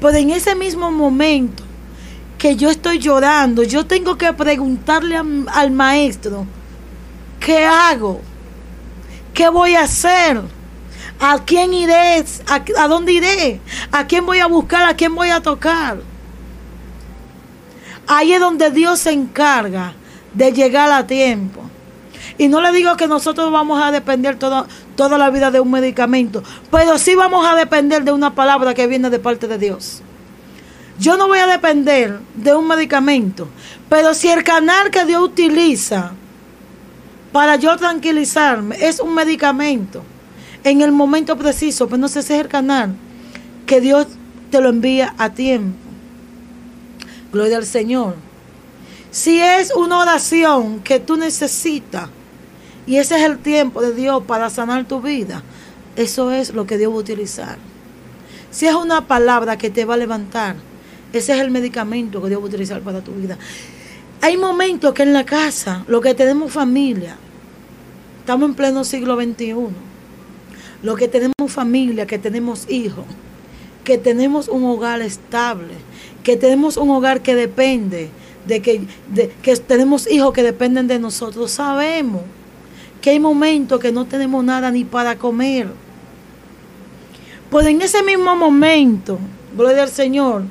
Pero 0.00 0.16
en 0.16 0.30
ese 0.30 0.54
mismo 0.54 0.90
momento 0.90 1.62
que 2.38 2.56
yo 2.56 2.70
estoy 2.70 2.98
llorando, 2.98 3.62
yo 3.62 3.86
tengo 3.86 4.16
que 4.18 4.32
preguntarle 4.32 5.16
al 5.46 5.70
maestro, 5.70 6.46
¿qué 7.40 7.64
hago? 7.64 8.20
¿Qué 9.32 9.48
voy 9.48 9.74
a 9.74 9.82
hacer? 9.82 10.42
¿A 11.20 11.38
quién 11.44 11.72
iré? 11.72 12.24
¿A, 12.76 12.88
dónde 12.88 13.12
iré? 13.12 13.60
¿A 13.90 14.06
quién 14.06 14.26
voy 14.26 14.40
a 14.40 14.46
buscar? 14.46 14.88
¿A 14.88 14.94
quién 14.94 15.14
voy 15.14 15.30
a 15.30 15.40
tocar? 15.40 15.98
Ahí 18.06 18.32
es 18.32 18.40
donde 18.40 18.70
Dios 18.70 19.00
se 19.00 19.12
encarga 19.12 19.94
de 20.34 20.52
llegar 20.52 20.90
a 20.92 21.06
tiempo. 21.06 21.62
Y 22.36 22.48
no 22.48 22.60
le 22.60 22.72
digo 22.72 22.96
que 22.96 23.06
nosotros 23.06 23.50
vamos 23.50 23.82
a 23.82 23.90
depender 23.90 24.38
toda, 24.38 24.66
toda 24.96 25.18
la 25.18 25.30
vida 25.30 25.50
de 25.50 25.60
un 25.60 25.70
medicamento, 25.70 26.42
pero 26.70 26.98
sí 26.98 27.14
vamos 27.14 27.46
a 27.46 27.54
depender 27.54 28.04
de 28.04 28.12
una 28.12 28.34
palabra 28.34 28.74
que 28.74 28.86
viene 28.86 29.10
de 29.10 29.18
parte 29.18 29.48
de 29.48 29.58
Dios. 29.58 30.02
Yo 30.98 31.16
no 31.16 31.26
voy 31.26 31.38
a 31.38 31.46
depender 31.46 32.20
de 32.34 32.54
un 32.54 32.68
medicamento, 32.68 33.48
pero 33.88 34.14
si 34.14 34.28
el 34.28 34.44
canal 34.44 34.90
que 34.90 35.04
Dios 35.04 35.22
utiliza 35.22 36.12
para 37.32 37.56
yo 37.56 37.76
tranquilizarme 37.76 38.76
es 38.80 39.00
un 39.00 39.14
medicamento 39.14 40.02
en 40.62 40.80
el 40.80 40.92
momento 40.92 41.36
preciso, 41.36 41.88
pues 41.88 42.00
no 42.00 42.08
sé 42.08 42.22
si 42.22 42.32
es 42.32 42.40
el 42.40 42.48
canal 42.48 42.94
que 43.66 43.80
Dios 43.80 44.06
te 44.50 44.60
lo 44.60 44.68
envía 44.68 45.14
a 45.18 45.30
tiempo. 45.30 45.76
Gloria 47.32 47.56
al 47.56 47.66
Señor. 47.66 48.14
Si 49.10 49.40
es 49.40 49.72
una 49.74 49.98
oración 49.98 50.80
que 50.80 51.00
tú 51.00 51.16
necesitas, 51.16 52.08
y 52.86 52.96
ese 52.96 53.16
es 53.16 53.22
el 53.22 53.38
tiempo 53.38 53.80
de 53.80 53.94
Dios 53.94 54.22
para 54.24 54.50
sanar 54.50 54.86
tu 54.86 55.00
vida. 55.00 55.42
Eso 55.96 56.30
es 56.30 56.52
lo 56.52 56.66
que 56.66 56.76
Dios 56.76 56.92
va 56.92 56.96
a 56.96 56.98
utilizar. 56.98 57.58
Si 58.50 58.66
es 58.66 58.74
una 58.74 59.06
palabra 59.06 59.56
que 59.56 59.70
te 59.70 59.84
va 59.84 59.94
a 59.94 59.96
levantar, 59.96 60.56
ese 61.12 61.32
es 61.34 61.40
el 61.40 61.50
medicamento 61.50 62.20
que 62.20 62.28
Dios 62.28 62.40
va 62.40 62.44
a 62.44 62.48
utilizar 62.48 62.80
para 62.82 63.00
tu 63.00 63.12
vida. 63.12 63.38
Hay 64.20 64.36
momentos 64.36 64.92
que 64.92 65.02
en 65.02 65.12
la 65.12 65.24
casa, 65.24 65.84
lo 65.86 66.00
que 66.00 66.14
tenemos 66.14 66.52
familia, 66.52 67.16
estamos 68.20 68.48
en 68.48 68.54
pleno 68.54 68.84
siglo 68.84 69.16
XXI, 69.16 69.54
lo 70.82 70.96
que 70.96 71.08
tenemos 71.08 71.32
familia, 71.48 72.06
que 72.06 72.18
tenemos 72.18 72.68
hijos, 72.70 73.04
que 73.84 73.98
tenemos 73.98 74.48
un 74.48 74.64
hogar 74.64 75.00
estable, 75.02 75.74
que 76.22 76.36
tenemos 76.36 76.76
un 76.76 76.90
hogar 76.90 77.22
que 77.22 77.34
depende 77.34 78.10
de 78.46 78.60
que, 78.60 78.82
de, 79.12 79.28
que 79.42 79.56
tenemos 79.56 80.10
hijos 80.10 80.32
que 80.32 80.42
dependen 80.42 80.86
de 80.86 80.98
nosotros, 80.98 81.50
sabemos 81.50 82.22
que 83.04 83.10
hay 83.10 83.20
momentos 83.20 83.78
que 83.80 83.92
no 83.92 84.06
tenemos 84.06 84.42
nada 84.42 84.70
ni 84.70 84.82
para 84.82 85.18
comer. 85.18 85.68
Pues 87.50 87.66
en 87.66 87.82
ese 87.82 88.02
mismo 88.02 88.34
momento, 88.34 89.18
gloria 89.54 89.82
al 89.82 89.90
Señor, 89.90 90.44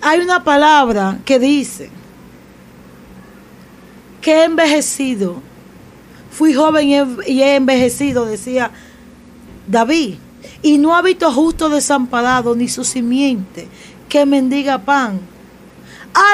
hay 0.00 0.20
una 0.20 0.44
palabra 0.44 1.18
que 1.24 1.40
dice 1.40 1.90
que 4.20 4.34
he 4.34 4.44
envejecido. 4.44 5.42
Fui 6.30 6.54
joven 6.54 7.16
y 7.26 7.42
he 7.42 7.56
envejecido, 7.56 8.24
decía 8.24 8.70
David. 9.66 10.14
Y 10.62 10.78
no 10.78 10.94
ha 10.94 11.02
visto 11.02 11.32
justo 11.32 11.68
desamparado 11.68 12.54
ni 12.54 12.68
su 12.68 12.84
simiente 12.84 13.66
que 14.08 14.24
mendiga 14.24 14.78
pan. 14.78 15.18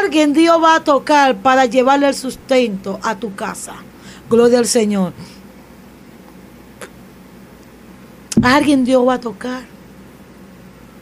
Alguien 0.03 0.35
Dios 0.35 0.63
va 0.63 0.75
a 0.75 0.85
tocar 0.85 1.39
para 1.39 1.65
llevarle 1.65 2.09
el 2.09 2.15
sustento 2.15 3.01
a 3.03 3.15
tu 3.15 3.35
casa. 3.35 3.77
Gloria 4.29 4.59
al 4.59 4.67
Señor 4.67 5.15
alguien 8.43 8.85
Dios 8.85 9.07
va 9.07 9.15
a 9.15 9.21
tocar. 9.21 9.63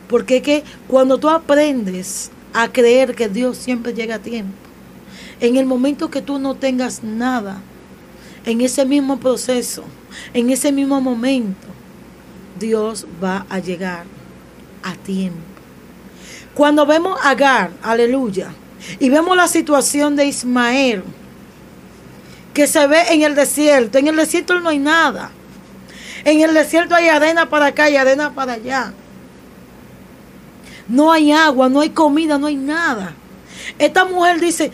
Porque 0.08 0.38
es 0.38 0.42
que 0.42 0.64
cuando 0.88 1.18
tú 1.18 1.28
aprendes 1.28 2.30
a 2.52 2.68
creer 2.68 3.14
que 3.14 3.28
Dios 3.28 3.56
siempre 3.56 3.94
llega 3.94 4.16
a 4.16 4.18
tiempo, 4.18 4.56
en 5.40 5.56
el 5.56 5.66
momento 5.66 6.10
que 6.10 6.20
tú 6.20 6.38
no 6.38 6.54
tengas 6.54 7.02
nada, 7.02 7.62
en 8.44 8.60
ese 8.60 8.84
mismo 8.84 9.18
proceso, 9.18 9.84
en 10.34 10.50
ese 10.50 10.72
mismo 10.72 11.00
momento, 11.00 11.68
Dios 12.58 13.06
va 13.22 13.46
a 13.48 13.58
llegar 13.58 14.04
a 14.82 14.94
tiempo. 14.94 15.38
Cuando 16.54 16.84
vemos 16.84 17.18
a 17.22 17.30
Agar, 17.30 17.70
aleluya, 17.82 18.52
y 18.98 19.08
vemos 19.08 19.36
la 19.36 19.46
situación 19.46 20.16
de 20.16 20.26
Ismael, 20.26 21.04
que 22.52 22.66
se 22.66 22.86
ve 22.86 23.02
en 23.10 23.22
el 23.22 23.34
desierto, 23.34 23.98
en 23.98 24.08
el 24.08 24.16
desierto 24.16 24.58
no 24.58 24.68
hay 24.68 24.78
nada. 24.78 25.30
En 26.24 26.40
el 26.40 26.54
desierto 26.54 26.94
hay 26.94 27.08
arena 27.08 27.48
para 27.48 27.66
acá 27.66 27.88
y 27.88 27.96
arena 27.96 28.34
para 28.34 28.54
allá. 28.54 28.92
No 30.88 31.12
hay 31.12 31.32
agua, 31.32 31.68
no 31.68 31.80
hay 31.80 31.90
comida, 31.90 32.38
no 32.38 32.46
hay 32.46 32.56
nada. 32.56 33.14
Esta 33.78 34.04
mujer 34.04 34.40
dice 34.40 34.72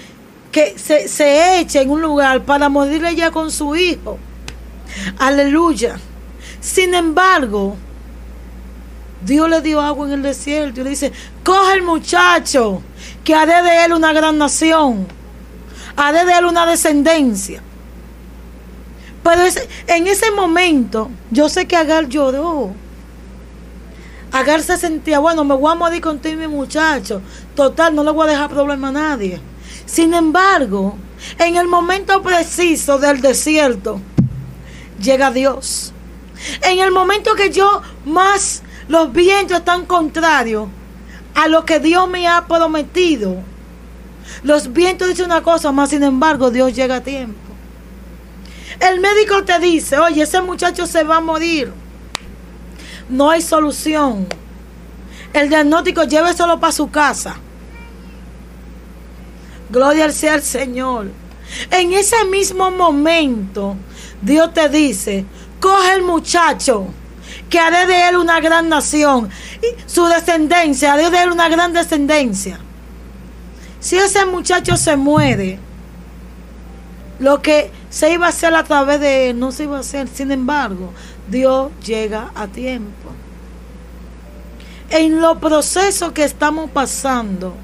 que 0.51 0.79
se, 0.79 1.61
echa 1.61 1.83
en 1.83 1.91
un 1.91 2.01
lugar 2.01 2.43
para 2.45 2.69
morirle 2.69 3.15
ya 3.15 3.31
con 3.31 3.51
su 3.51 3.77
hijo. 3.77 4.19
Aleluya. 5.19 5.97
Sin 6.61 6.95
embargo, 6.95 7.77
Dios 9.25 9.49
le 9.51 9.61
dio 9.61 9.81
agua 9.81 10.07
en 10.07 10.15
el 10.15 10.23
desierto 10.23 10.81
y 10.81 10.85
le 10.85 10.91
dice, 10.91 11.13
coge 11.45 11.75
el 11.75 11.83
muchacho, 11.83 12.83
que 13.23 13.35
haré 13.35 13.63
de 13.63 13.85
él 13.85 13.93
una 13.93 14.13
gran 14.13 14.39
nación, 14.39 15.07
haré 15.97 16.25
de 16.25 16.33
él 16.33 16.47
una 16.47 16.65
descendencia. 16.67 17.63
Pero 19.27 19.43
en 19.89 20.07
ese 20.07 20.31
momento, 20.31 21.11
yo 21.33 21.49
sé 21.49 21.67
que 21.67 21.75
Agar 21.75 22.07
lloró. 22.07 22.73
Agar 24.31 24.63
se 24.63 24.77
sentía, 24.77 25.19
bueno, 25.19 25.43
me 25.43 25.57
voy 25.57 25.73
a 25.73 25.75
morir 25.75 26.01
contigo, 26.01 26.37
mi 26.37 26.47
muchacho. 26.47 27.21
Total, 27.57 27.93
no 27.93 28.05
le 28.05 28.13
voy 28.13 28.29
a 28.29 28.31
dejar 28.31 28.51
problema 28.51 28.91
a 28.91 28.93
nadie. 28.93 29.41
Sin 29.85 30.15
embargo, 30.15 30.97
en 31.41 31.57
el 31.57 31.67
momento 31.67 32.23
preciso 32.23 32.99
del 32.99 33.21
desierto, 33.21 34.01
llega 35.03 35.33
Dios. 35.33 35.93
En 36.63 36.79
el 36.79 36.93
momento 36.93 37.35
que 37.35 37.51
yo 37.51 37.83
más 38.05 38.63
los 38.87 39.13
vientos 39.13 39.59
están 39.59 39.87
contrarios 39.87 40.69
a 41.35 41.49
lo 41.49 41.65
que 41.65 41.81
Dios 41.81 42.09
me 42.09 42.29
ha 42.29 42.47
prometido. 42.47 43.35
Los 44.45 44.73
vientos 44.73 45.09
dicen 45.09 45.25
una 45.25 45.43
cosa, 45.43 45.73
más 45.73 45.91
sin 45.91 46.05
embargo 46.05 46.53
Dios 46.53 46.73
llega 46.77 46.97
a 46.97 47.01
tiempo. 47.01 47.46
El 48.81 49.01
médico 49.01 49.45
te 49.45 49.59
dice, 49.59 49.99
oye, 49.99 50.23
ese 50.23 50.41
muchacho 50.43 50.87
se 50.87 51.03
va 51.03 51.17
a 51.17 51.21
morir. 51.21 51.73
No 53.09 53.31
hay 53.31 53.41
solución. 53.41 54.27
El 55.33 55.49
diagnóstico 55.49 56.05
lléveselo 56.05 56.61
para 56.61 56.73
su 56.73 56.91
casa. 56.91 57.37
Gloria 59.71 60.05
al 60.05 60.13
sea 60.13 60.35
el 60.35 60.43
Señor. 60.43 61.11
En 61.71 61.93
ese 61.93 62.25
mismo 62.27 62.71
momento, 62.71 63.77
Dios 64.23 64.53
te 64.53 64.69
dice, 64.69 65.25
coge 65.61 65.95
el 65.95 66.03
muchacho, 66.03 66.89
que 67.49 67.59
haré 67.59 67.87
de 67.87 68.09
él 68.09 68.17
una 68.17 68.41
gran 68.41 68.69
nación. 68.69 69.31
Y 69.63 69.91
su 69.91 70.05
descendencia, 70.07 70.93
haré 70.93 71.11
de 71.11 71.23
él 71.23 71.31
una 71.31 71.49
gran 71.49 71.73
descendencia. 71.73 72.61
Si 73.81 73.97
ese 73.97 74.27
muchacho 74.27 74.77
se 74.77 74.97
muere, 74.97 75.59
lo 77.19 77.41
que 77.41 77.71
se 77.97 78.13
iba 78.13 78.27
a 78.27 78.29
hacer 78.29 78.55
a 78.55 78.63
través 78.63 79.01
de 79.01 79.31
él 79.31 79.39
no 79.39 79.53
se 79.53 79.65
iba 79.65 79.79
a 79.79 79.81
hacer. 79.81 80.07
Sin 80.07 80.31
embargo, 80.31 80.93
Dios 81.31 81.71
llega 81.83 82.31
a 82.35 82.47
tiempo. 82.47 83.09
En 84.91 85.23
los 85.23 85.39
procesos 85.39 86.13
que 86.13 86.23
estamos 86.23 86.71
pasando, 86.71 87.55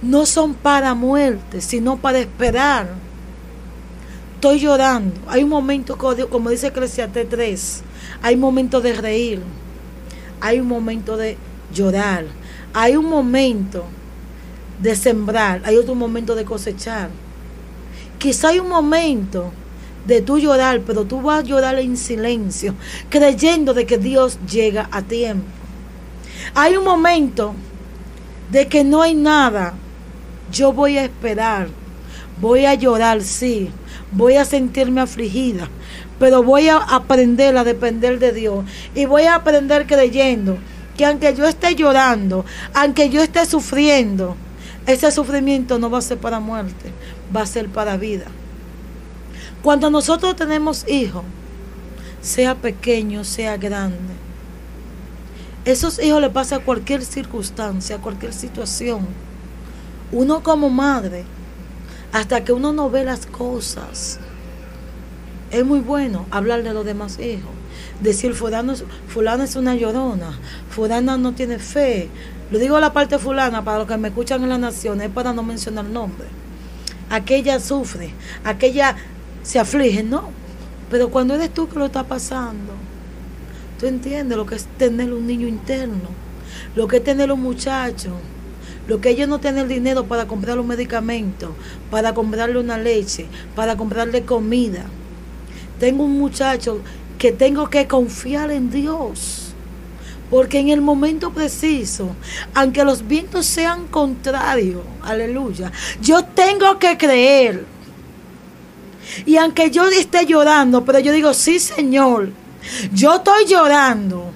no 0.00 0.24
son 0.26 0.54
para 0.54 0.94
muerte, 0.94 1.60
sino 1.60 1.96
para 1.96 2.20
esperar. 2.20 2.86
Estoy 4.36 4.60
llorando. 4.60 5.20
Hay 5.26 5.42
un 5.42 5.50
momento, 5.50 5.98
como 5.98 6.50
dice 6.50 6.68
Eclesiastes 6.68 7.28
3, 7.28 7.82
hay 8.22 8.36
momentos 8.36 8.80
de 8.80 8.92
reír, 8.92 9.42
hay 10.40 10.60
un 10.60 10.68
momento 10.68 11.16
de 11.16 11.36
llorar, 11.72 12.26
hay 12.72 12.94
un 12.94 13.06
momento 13.06 13.86
de 14.80 14.94
sembrar, 14.94 15.62
hay 15.64 15.78
otro 15.78 15.96
momento 15.96 16.36
de 16.36 16.44
cosechar. 16.44 17.23
Quizá 18.24 18.48
hay 18.48 18.58
un 18.58 18.70
momento 18.70 19.52
de 20.06 20.22
tú 20.22 20.38
llorar, 20.38 20.80
pero 20.80 21.04
tú 21.04 21.20
vas 21.20 21.40
a 21.40 21.46
llorar 21.46 21.78
en 21.78 21.94
silencio, 21.98 22.74
creyendo 23.10 23.74
de 23.74 23.84
que 23.84 23.98
Dios 23.98 24.38
llega 24.50 24.88
a 24.92 25.02
tiempo. 25.02 25.44
Hay 26.54 26.74
un 26.78 26.84
momento 26.84 27.54
de 28.50 28.66
que 28.66 28.82
no 28.82 29.02
hay 29.02 29.14
nada, 29.14 29.74
yo 30.50 30.72
voy 30.72 30.96
a 30.96 31.04
esperar, 31.04 31.68
voy 32.40 32.64
a 32.64 32.72
llorar, 32.72 33.20
sí, 33.20 33.68
voy 34.10 34.36
a 34.36 34.46
sentirme 34.46 35.02
afligida, 35.02 35.68
pero 36.18 36.42
voy 36.42 36.68
a 36.68 36.78
aprender 36.78 37.58
a 37.58 37.62
depender 37.62 38.20
de 38.20 38.32
Dios 38.32 38.64
y 38.94 39.04
voy 39.04 39.24
a 39.24 39.34
aprender 39.34 39.86
creyendo 39.86 40.56
que 40.96 41.04
aunque 41.04 41.34
yo 41.34 41.44
esté 41.44 41.74
llorando, 41.74 42.46
aunque 42.72 43.10
yo 43.10 43.20
esté 43.20 43.44
sufriendo, 43.44 44.34
ese 44.86 45.10
sufrimiento 45.10 45.78
no 45.78 45.90
va 45.90 45.98
a 45.98 46.02
ser 46.02 46.16
para 46.16 46.40
muerte, 46.40 46.90
va 47.34 47.42
a 47.42 47.46
ser 47.46 47.68
para 47.68 47.96
vida. 47.96 48.26
Cuando 49.62 49.90
nosotros 49.90 50.36
tenemos 50.36 50.86
hijos, 50.88 51.24
sea 52.20 52.54
pequeño, 52.54 53.24
sea 53.24 53.56
grande, 53.56 54.14
esos 55.64 55.98
hijos 55.98 56.20
le 56.20 56.28
pasa 56.28 56.56
a 56.56 56.60
cualquier 56.60 57.02
circunstancia, 57.04 57.96
a 57.96 58.00
cualquier 58.00 58.34
situación. 58.34 59.06
Uno 60.12 60.42
como 60.42 60.68
madre 60.68 61.24
hasta 62.12 62.44
que 62.44 62.52
uno 62.52 62.72
no 62.74 62.90
ve 62.90 63.04
las 63.04 63.24
cosas. 63.24 64.20
Es 65.50 65.64
muy 65.64 65.80
bueno 65.80 66.26
hablar 66.30 66.62
de 66.62 66.74
los 66.74 66.84
demás 66.84 67.18
hijos. 67.18 67.50
Decir, 68.00 68.34
fulano, 68.34 68.74
fulano 69.08 69.42
es 69.42 69.56
una 69.56 69.74
llorona, 69.74 70.38
fulana 70.68 71.16
no 71.16 71.32
tiene 71.32 71.58
fe. 71.58 72.10
Lo 72.50 72.58
digo 72.58 72.78
la 72.78 72.92
parte 72.92 73.18
fulana 73.18 73.64
para 73.64 73.78
los 73.78 73.88
que 73.88 73.96
me 73.96 74.08
escuchan 74.08 74.42
en 74.42 74.50
la 74.50 74.58
nación, 74.58 75.00
es 75.00 75.10
para 75.10 75.32
no 75.32 75.42
mencionar 75.42 75.86
nombre. 75.86 76.26
Aquella 77.10 77.60
sufre, 77.60 78.10
aquella 78.44 78.96
se 79.42 79.58
aflige, 79.58 80.02
no. 80.02 80.30
Pero 80.90 81.10
cuando 81.10 81.34
eres 81.34 81.52
tú 81.52 81.68
que 81.68 81.78
lo 81.78 81.86
está 81.86 82.04
pasando, 82.04 82.72
tú 83.78 83.86
entiendes 83.86 84.36
lo 84.36 84.46
que 84.46 84.56
es 84.56 84.66
tener 84.78 85.12
un 85.12 85.26
niño 85.26 85.46
interno, 85.46 86.10
lo 86.74 86.88
que 86.88 86.98
es 86.98 87.04
tener 87.04 87.32
un 87.32 87.42
muchacho 87.42 88.16
lo 88.86 89.00
que 89.00 89.10
ellos 89.10 89.28
no 89.28 89.40
tienen 89.40 89.66
dinero 89.66 90.04
para 90.04 90.26
comprar 90.26 90.58
un 90.58 90.66
medicamento, 90.66 91.54
para 91.90 92.12
comprarle 92.12 92.58
una 92.58 92.76
leche, 92.76 93.26
para 93.56 93.76
comprarle 93.76 94.24
comida. 94.24 94.84
Tengo 95.80 96.04
un 96.04 96.18
muchacho 96.18 96.80
que 97.18 97.32
tengo 97.32 97.70
que 97.70 97.86
confiar 97.88 98.50
en 98.50 98.70
Dios. 98.70 99.43
Porque 100.30 100.58
en 100.58 100.68
el 100.70 100.80
momento 100.80 101.30
preciso, 101.30 102.16
aunque 102.54 102.84
los 102.84 103.06
vientos 103.06 103.46
sean 103.46 103.86
contrarios, 103.88 104.82
aleluya, 105.02 105.70
yo 106.00 106.24
tengo 106.24 106.78
que 106.78 106.96
creer. 106.96 107.66
Y 109.26 109.36
aunque 109.36 109.70
yo 109.70 109.86
esté 109.86 110.26
llorando, 110.26 110.84
pero 110.84 110.98
yo 110.98 111.12
digo, 111.12 111.34
sí 111.34 111.58
Señor, 111.58 112.30
yo 112.92 113.16
estoy 113.16 113.44
llorando, 113.46 114.32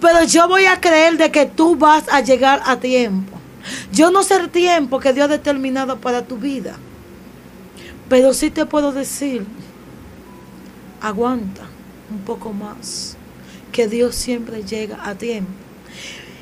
pero 0.00 0.24
yo 0.24 0.48
voy 0.48 0.66
a 0.66 0.80
creer 0.80 1.16
de 1.16 1.30
que 1.30 1.46
tú 1.46 1.76
vas 1.76 2.04
a 2.10 2.20
llegar 2.20 2.60
a 2.64 2.76
tiempo. 2.78 3.38
Yo 3.92 4.10
no 4.10 4.22
sé 4.22 4.36
el 4.36 4.50
tiempo 4.50 4.98
que 4.98 5.12
Dios 5.12 5.26
ha 5.26 5.28
determinado 5.28 5.98
para 5.98 6.22
tu 6.22 6.36
vida, 6.36 6.76
pero 8.08 8.34
sí 8.34 8.50
te 8.50 8.66
puedo 8.66 8.92
decir, 8.92 9.46
aguanta 11.00 11.62
un 12.10 12.18
poco 12.18 12.52
más, 12.52 13.16
que 13.72 13.88
Dios 13.88 14.14
siempre 14.14 14.62
llega 14.62 14.98
a 15.02 15.14
tiempo. 15.14 15.50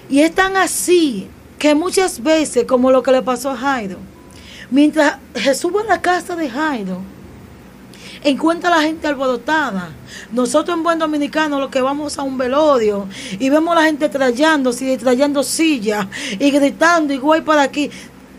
Y 0.09 0.21
es 0.21 0.35
tan 0.35 0.57
así 0.57 1.29
que 1.59 1.75
muchas 1.75 2.23
veces, 2.23 2.65
como 2.65 2.91
lo 2.91 3.03
que 3.03 3.13
le 3.13 3.23
pasó 3.23 3.51
a 3.51 3.57
Jairo, 3.57 3.99
mientras 4.71 5.19
Jesús 5.35 5.73
va 5.75 5.83
a 5.83 5.85
la 5.85 6.03
casa 6.03 6.35
de 6.37 6.51
Jairo, 6.51 7.01
encuentra 8.23 8.71
a 8.71 8.77
la 8.77 8.83
gente 8.83 9.07
alborotada. 9.07 9.91
Nosotros 10.33 10.77
en 10.77 10.83
buen 10.83 10.99
dominicano 10.99 11.61
lo 11.61 11.71
que 11.71 11.81
vamos 11.81 12.19
a 12.19 12.23
un 12.23 12.37
velorio 12.37 13.07
y 13.39 13.49
vemos 13.51 13.73
a 13.73 13.81
la 13.81 13.87
gente 13.87 14.09
trayéndose 14.09 14.93
y 14.93 14.97
trayendo 14.97 15.43
sillas 15.43 16.07
y 16.39 16.51
gritando 16.51 17.15
y 17.15 17.19
güey 17.19 17.43
para 17.43 17.63
aquí. 17.63 17.91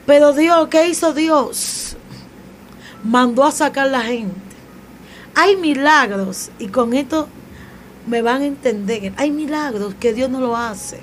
Pero 0.05 0.33
Dios, 0.33 0.67
¿qué 0.67 0.89
hizo 0.89 1.13
Dios? 1.13 1.95
Mandó 3.03 3.43
a 3.45 3.51
sacar 3.51 3.89
la 3.89 4.01
gente. 4.01 4.35
Hay 5.35 5.55
milagros 5.55 6.49
y 6.59 6.67
con 6.67 6.93
esto 6.93 7.27
me 8.11 8.21
van 8.21 8.41
a 8.41 8.45
entender. 8.45 9.13
Hay 9.15 9.31
milagros 9.31 9.95
que 9.95 10.13
Dios 10.13 10.29
no 10.29 10.41
lo 10.41 10.57
hace 10.57 10.99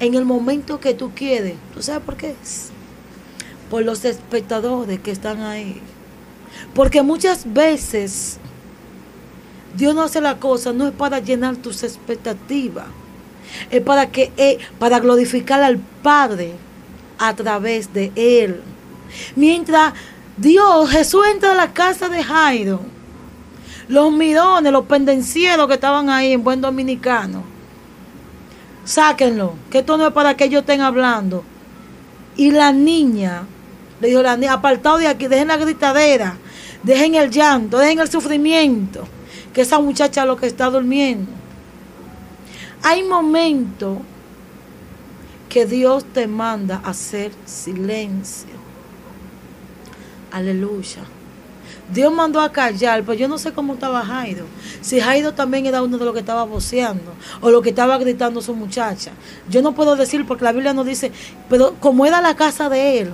en 0.00 0.14
el 0.14 0.24
momento 0.24 0.80
que 0.80 0.92
tú 0.92 1.12
quieres. 1.14 1.54
¿Tú 1.72 1.82
sabes 1.82 2.02
por 2.02 2.16
qué 2.16 2.34
es? 2.42 2.70
Por 3.70 3.84
los 3.84 4.04
espectadores 4.04 4.98
que 4.98 5.12
están 5.12 5.40
ahí. 5.40 5.80
Porque 6.74 7.02
muchas 7.02 7.52
veces 7.54 8.38
Dios 9.76 9.94
no 9.94 10.02
hace 10.02 10.20
la 10.20 10.40
cosa, 10.40 10.72
no 10.72 10.88
es 10.88 10.92
para 10.92 11.20
llenar 11.20 11.56
tus 11.56 11.84
expectativas, 11.84 12.86
es 13.70 13.80
para 13.80 14.10
que 14.10 14.32
eh, 14.36 14.58
para 14.80 14.98
glorificar 14.98 15.62
al 15.62 15.78
Padre 16.02 16.54
a 17.20 17.36
través 17.36 17.94
de 17.94 18.10
él. 18.16 18.62
Mientras 19.36 19.94
Dios, 20.36 20.90
Jesús 20.90 21.24
entra 21.32 21.52
a 21.52 21.54
la 21.54 21.72
casa 21.72 22.08
de 22.08 22.24
Jairo, 22.24 22.80
los 23.88 24.12
mirones, 24.12 24.72
los 24.72 24.84
pendencieros 24.84 25.66
que 25.66 25.74
estaban 25.74 26.10
ahí 26.10 26.32
en 26.32 26.44
buen 26.44 26.60
dominicano. 26.60 27.42
Sáquenlo, 28.84 29.54
que 29.70 29.78
esto 29.78 29.96
no 29.96 30.06
es 30.06 30.12
para 30.12 30.36
que 30.36 30.44
ellos 30.44 30.60
estén 30.60 30.80
hablando. 30.80 31.44
Y 32.36 32.50
la 32.50 32.72
niña, 32.72 33.44
le 34.00 34.08
dijo 34.08 34.22
la 34.22 34.36
niña, 34.36 34.54
apartado 34.54 34.98
de 34.98 35.08
aquí, 35.08 35.26
dejen 35.26 35.48
la 35.48 35.56
gritadera, 35.56 36.36
dejen 36.82 37.14
el 37.14 37.30
llanto, 37.30 37.78
dejen 37.78 37.98
el 37.98 38.10
sufrimiento, 38.10 39.06
que 39.52 39.62
esa 39.62 39.80
muchacha 39.80 40.24
lo 40.24 40.36
que 40.36 40.46
está 40.46 40.70
durmiendo. 40.70 41.30
Hay 42.82 43.02
momentos 43.02 43.98
que 45.48 45.66
Dios 45.66 46.04
te 46.04 46.26
manda 46.26 46.80
a 46.84 46.90
hacer 46.90 47.32
silencio. 47.46 48.50
Aleluya. 50.30 51.17
Dios 51.92 52.12
mandó 52.12 52.40
a 52.40 52.52
callar, 52.52 53.02
pero 53.02 53.14
yo 53.14 53.28
no 53.28 53.38
sé 53.38 53.52
cómo 53.52 53.74
estaba 53.74 54.04
Jairo. 54.04 54.44
Si 54.80 55.00
Jairo 55.00 55.32
también 55.34 55.66
era 55.66 55.82
uno 55.82 55.98
de 55.98 56.04
los 56.04 56.14
que 56.14 56.20
estaba 56.20 56.44
voceando 56.44 57.14
o 57.40 57.50
lo 57.50 57.62
que 57.62 57.70
estaba 57.70 57.96
gritando 57.98 58.42
su 58.42 58.54
muchacha. 58.54 59.12
Yo 59.48 59.62
no 59.62 59.74
puedo 59.74 59.96
decir 59.96 60.26
porque 60.26 60.44
la 60.44 60.52
Biblia 60.52 60.74
no 60.74 60.84
dice, 60.84 61.12
pero 61.48 61.74
como 61.80 62.04
era 62.04 62.20
la 62.20 62.36
casa 62.36 62.68
de 62.68 63.00
él, 63.00 63.12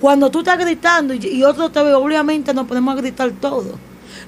cuando 0.00 0.30
tú 0.30 0.40
estás 0.40 0.58
gritando 0.58 1.14
y, 1.14 1.42
otro 1.44 1.70
te 1.70 1.82
ve, 1.82 1.94
obviamente 1.94 2.52
nos 2.52 2.66
podemos 2.66 2.94
a 2.94 3.00
gritar 3.00 3.30
todo. 3.40 3.78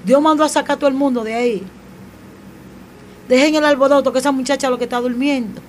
Dios 0.04 0.22
mandó 0.22 0.44
a 0.44 0.48
sacar 0.48 0.76
a 0.76 0.78
todo 0.78 0.88
el 0.88 0.96
mundo 0.96 1.22
de 1.24 1.34
ahí. 1.34 1.62
Dejen 3.28 3.56
el 3.56 3.64
alboroto, 3.64 4.12
que 4.12 4.20
esa 4.20 4.32
muchacha 4.32 4.70
lo 4.70 4.78
que 4.78 4.84
está 4.84 5.00
durmiendo. 5.00 5.60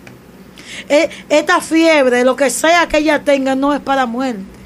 E, 0.88 1.10
esta 1.28 1.60
fiebre, 1.60 2.24
lo 2.24 2.36
que 2.36 2.50
sea 2.50 2.88
que 2.88 3.00
ella 3.00 3.24
tenga, 3.24 3.56
no 3.56 3.74
es 3.74 3.82
para 3.82 4.06
muerte. 4.06 4.59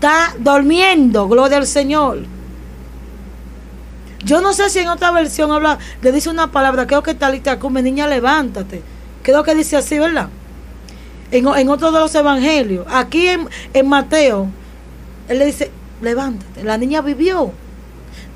Está 0.00 0.34
durmiendo, 0.38 1.28
gloria 1.28 1.58
al 1.58 1.66
Señor. 1.66 2.20
Yo 4.24 4.40
no 4.40 4.54
sé 4.54 4.70
si 4.70 4.78
en 4.78 4.88
otra 4.88 5.10
versión 5.10 5.52
habla, 5.52 5.78
le 6.00 6.10
dice 6.10 6.30
una 6.30 6.50
palabra, 6.50 6.86
creo 6.86 7.02
que 7.02 7.12
talita 7.12 7.58
come, 7.58 7.82
niña, 7.82 8.06
levántate. 8.06 8.80
Creo 9.22 9.42
que 9.42 9.54
dice 9.54 9.76
así, 9.76 9.98
¿verdad? 9.98 10.30
En, 11.30 11.46
en 11.48 11.68
otro 11.68 11.92
de 11.92 12.00
los 12.00 12.14
evangelios. 12.14 12.86
Aquí 12.88 13.28
en, 13.28 13.46
en 13.74 13.88
Mateo, 13.90 14.48
él 15.28 15.38
le 15.38 15.44
dice, 15.44 15.70
levántate. 16.00 16.64
La 16.64 16.78
niña 16.78 17.02
vivió. 17.02 17.52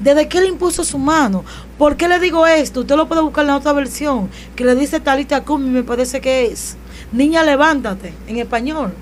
Desde 0.00 0.28
que 0.28 0.36
él 0.36 0.48
impuso 0.48 0.84
su 0.84 0.98
mano. 0.98 1.46
¿Por 1.78 1.96
qué 1.96 2.08
le 2.08 2.18
digo 2.18 2.46
esto? 2.46 2.80
Usted 2.80 2.94
lo 2.94 3.08
puede 3.08 3.22
buscar 3.22 3.44
en 3.44 3.48
la 3.48 3.56
otra 3.56 3.72
versión. 3.72 4.28
Que 4.54 4.66
le 4.66 4.74
dice 4.74 5.00
Talita 5.00 5.40
Kumi, 5.44 5.70
me 5.70 5.82
parece 5.82 6.20
que 6.20 6.44
es. 6.44 6.76
Niña, 7.10 7.42
levántate. 7.42 8.12
En 8.26 8.36
español. 8.36 8.92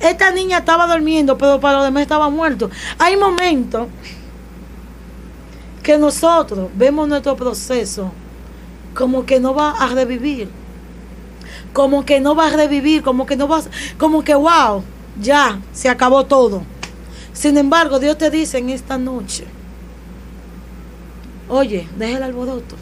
Esta 0.00 0.30
niña 0.30 0.58
estaba 0.58 0.86
durmiendo, 0.86 1.38
pero 1.38 1.58
para 1.58 1.78
los 1.78 1.84
demás 1.86 2.02
estaba 2.02 2.28
muerto. 2.30 2.70
Hay 2.98 3.16
momentos 3.16 3.88
que 5.82 5.98
nosotros 5.98 6.68
vemos 6.74 7.08
nuestro 7.08 7.36
proceso 7.36 8.12
como 8.94 9.24
que 9.24 9.38
no 9.38 9.54
va 9.54 9.70
a 9.70 9.86
revivir. 9.88 10.48
Como 11.72 12.04
que 12.04 12.20
no 12.20 12.34
va 12.34 12.48
a 12.48 12.50
revivir, 12.50 13.02
como 13.02 13.26
que 13.26 13.36
no 13.36 13.46
va, 13.46 13.62
como 13.98 14.24
que 14.24 14.34
wow, 14.34 14.82
ya 15.20 15.60
se 15.72 15.88
acabó 15.88 16.24
todo. 16.24 16.62
Sin 17.32 17.58
embargo, 17.58 17.98
Dios 17.98 18.16
te 18.16 18.30
dice 18.30 18.58
en 18.58 18.70
esta 18.70 18.96
noche, 18.96 19.44
oye, 21.48 21.86
deja 21.98 22.16
el 22.16 22.22
alboroto. 22.22 22.76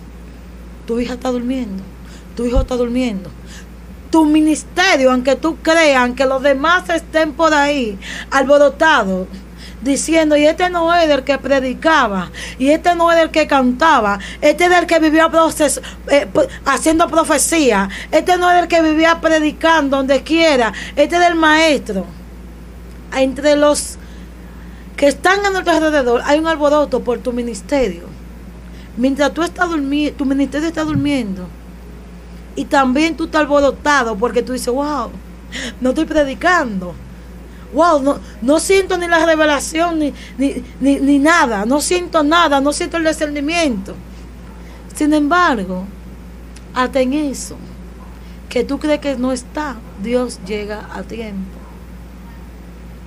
Tu 0.86 1.00
hija 1.00 1.14
está 1.14 1.30
durmiendo, 1.30 1.82
tu 2.36 2.44
hijo 2.46 2.60
está 2.60 2.76
durmiendo. 2.76 3.30
Tu 4.14 4.24
ministerio, 4.24 5.10
aunque 5.10 5.34
tú 5.34 5.56
creas, 5.56 6.12
que 6.12 6.24
los 6.24 6.40
demás 6.40 6.88
estén 6.88 7.32
por 7.32 7.52
ahí 7.52 7.98
alborotados, 8.30 9.26
diciendo, 9.82 10.36
y 10.36 10.46
este 10.46 10.70
no 10.70 10.94
es 10.94 11.10
el 11.10 11.24
que 11.24 11.36
predicaba, 11.36 12.30
y 12.56 12.68
este 12.68 12.94
no 12.94 13.10
es 13.10 13.20
el 13.20 13.32
que 13.32 13.48
cantaba, 13.48 14.20
este 14.40 14.66
es 14.66 14.70
el 14.70 14.86
que 14.86 15.00
vivía 15.00 15.28
eh, 16.12 16.28
haciendo 16.64 17.08
profecía, 17.08 17.88
este 18.12 18.36
no 18.36 18.52
es 18.52 18.62
el 18.62 18.68
que 18.68 18.82
vivía 18.82 19.20
predicando 19.20 19.96
donde 19.96 20.22
quiera, 20.22 20.72
este 20.94 21.16
es 21.16 21.22
el 21.22 21.34
maestro. 21.34 22.06
Entre 23.16 23.56
los 23.56 23.96
que 24.96 25.08
están 25.08 25.44
a 25.44 25.50
nuestro 25.50 25.72
alrededor 25.72 26.22
hay 26.24 26.38
un 26.38 26.46
alboroto 26.46 27.00
por 27.00 27.18
tu 27.18 27.32
ministerio. 27.32 28.04
Mientras 28.96 29.34
tú 29.34 29.42
estás 29.42 29.68
durmiendo, 29.68 30.16
tu 30.16 30.24
ministerio 30.24 30.68
está 30.68 30.84
durmiendo. 30.84 31.48
Y 32.56 32.64
también 32.66 33.16
tú 33.16 33.24
estás 33.24 33.42
alborotado 33.42 34.16
porque 34.16 34.42
tú 34.42 34.52
dices, 34.52 34.72
wow, 34.72 35.10
no 35.80 35.90
estoy 35.90 36.04
predicando 36.04 36.94
wow, 37.74 38.00
no, 38.00 38.20
no 38.40 38.60
siento 38.60 38.96
ni 38.96 39.08
la 39.08 39.26
revelación 39.26 39.98
ni, 39.98 40.14
ni, 40.80 41.18
nada, 41.18 41.66
no 41.66 41.80
siento 41.80 42.22
nada, 42.22 42.60
no 42.60 42.72
siento 42.72 42.96
el 42.96 43.04
discernimiento. 43.04 43.94
Sin 44.94 45.12
embargo, 45.12 45.84
hasta 46.72 47.00
en 47.00 47.12
eso, 47.12 47.56
que 48.48 48.62
tú 48.62 48.78
crees 48.78 49.00
que 49.00 49.16
no 49.16 49.32
está, 49.32 49.76
Dios 50.02 50.38
llega 50.46 50.88
a 50.94 51.02
tiempo. 51.02 51.58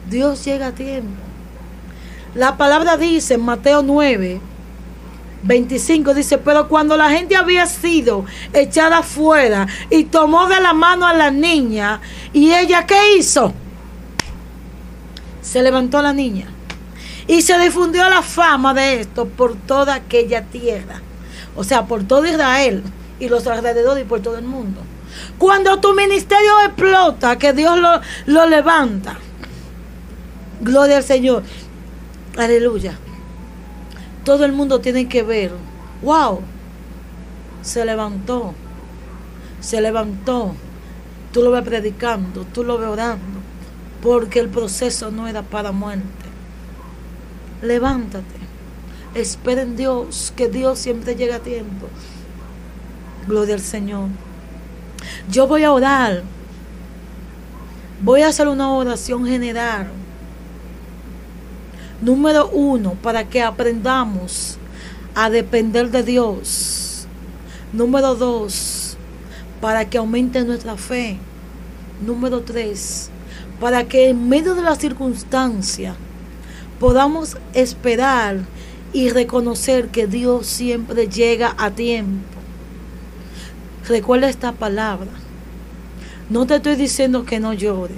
Dios 0.09 0.43
llega 0.43 0.67
a 0.67 0.71
tiempo. 0.73 1.21
La 2.35 2.57
palabra 2.57 2.97
dice 2.97 3.35
en 3.35 3.41
Mateo 3.41 3.81
9, 3.81 4.41
25 5.43 6.13
dice, 6.13 6.37
pero 6.37 6.67
cuando 6.67 6.97
la 6.97 7.09
gente 7.11 7.35
había 7.35 7.65
sido 7.65 8.25
echada 8.53 8.99
afuera 8.99 9.67
y 9.89 10.05
tomó 10.05 10.47
de 10.47 10.59
la 10.59 10.73
mano 10.73 11.05
a 11.05 11.13
la 11.13 11.31
niña, 11.31 12.01
¿y 12.33 12.53
ella 12.53 12.85
qué 12.85 13.17
hizo? 13.17 13.53
se 15.47 15.61
levantó 15.61 16.01
la 16.01 16.11
niña 16.11 16.47
y 17.25 17.41
se 17.41 17.57
difundió 17.57 18.09
la 18.09 18.21
fama 18.21 18.73
de 18.73 18.99
esto 18.99 19.25
por 19.27 19.55
toda 19.55 19.95
aquella 19.95 20.43
tierra, 20.43 21.01
o 21.55 21.63
sea, 21.63 21.85
por 21.85 22.03
todo 22.03 22.25
Israel 22.25 22.83
y 23.19 23.29
los 23.29 23.47
alrededores 23.47 24.03
y 24.03 24.07
por 24.07 24.19
todo 24.19 24.37
el 24.37 24.45
mundo. 24.45 24.81
Cuando 25.37 25.79
tu 25.79 25.93
ministerio 25.93 26.51
explota, 26.65 27.37
que 27.37 27.53
Dios 27.53 27.79
lo, 27.79 28.01
lo 28.25 28.45
levanta, 28.47 29.17
gloria 30.61 30.97
al 30.97 31.03
Señor, 31.03 31.43
aleluya. 32.37 32.97
Todo 34.27 34.43
el 34.43 34.51
mundo 34.51 34.81
tiene 34.81 35.07
que 35.07 35.23
ver, 35.23 35.53
wow, 36.01 36.41
se 37.61 37.85
levantó, 37.85 38.53
se 39.61 39.79
levantó. 39.79 40.53
Tú 41.31 41.41
lo 41.43 41.51
ves 41.51 41.63
predicando, 41.63 42.43
tú 42.53 42.65
lo 42.65 42.77
ves 42.77 42.89
orando 42.89 43.39
porque 44.03 44.41
el 44.41 44.49
proceso 44.49 45.11
no 45.11 45.29
era 45.29 45.43
para 45.43 45.71
muerte. 45.71 46.03
Levántate, 47.61 48.35
espera 49.15 49.61
en 49.61 49.77
Dios, 49.77 50.33
que 50.35 50.49
Dios 50.49 50.77
siempre 50.77 51.15
llega 51.15 51.37
a 51.37 51.39
tiempo. 51.39 51.87
Gloria 53.27 53.55
al 53.55 53.61
Señor. 53.61 54.09
Yo 55.31 55.47
voy 55.47 55.63
a 55.63 55.71
orar. 55.71 56.23
Voy 58.01 58.23
a 58.23 58.27
hacer 58.27 58.49
una 58.49 58.73
oración 58.73 59.25
general. 59.25 59.87
Número 62.01 62.47
uno, 62.49 62.93
para 63.01 63.27
que 63.27 63.41
aprendamos 63.41 64.57
a 65.15 65.29
depender 65.31 65.89
de 65.89 66.03
Dios. 66.03 67.07
Número 67.73 68.13
dos, 68.13 68.97
para 69.59 69.89
que 69.89 69.97
aumente 69.97 70.43
nuestra 70.43 70.77
fe. 70.77 71.17
Número 72.05 72.41
tres, 72.41 73.09
para 73.59 73.85
que 73.85 74.09
en 74.09 74.29
medio 74.29 74.53
de 74.53 74.61
la 74.61 74.75
circunstancia 74.75 75.95
podamos 76.79 77.37
esperar 77.53 78.41
y 78.93 79.09
reconocer 79.09 79.87
que 79.87 80.05
Dios 80.05 80.45
siempre 80.45 81.07
llega 81.07 81.55
a 81.57 81.71
tiempo. 81.71 82.37
Recuerda 83.87 84.29
esta 84.29 84.51
palabra. 84.51 85.09
No 86.29 86.45
te 86.45 86.57
estoy 86.57 86.75
diciendo 86.75 87.25
que 87.25 87.39
no 87.39 87.53
llore. 87.53 87.95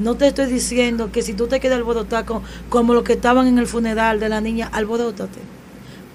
No 0.00 0.14
te 0.14 0.26
estoy 0.26 0.46
diciendo 0.46 1.12
que 1.12 1.20
si 1.20 1.34
tú 1.34 1.46
te 1.46 1.60
quedas 1.60 1.76
alborotado 1.76 2.24
como, 2.24 2.42
como 2.70 2.94
los 2.94 3.04
que 3.04 3.12
estaban 3.12 3.46
en 3.46 3.58
el 3.58 3.66
funeral 3.66 4.18
de 4.18 4.30
la 4.30 4.40
niña, 4.40 4.66
alborótate. 4.72 5.40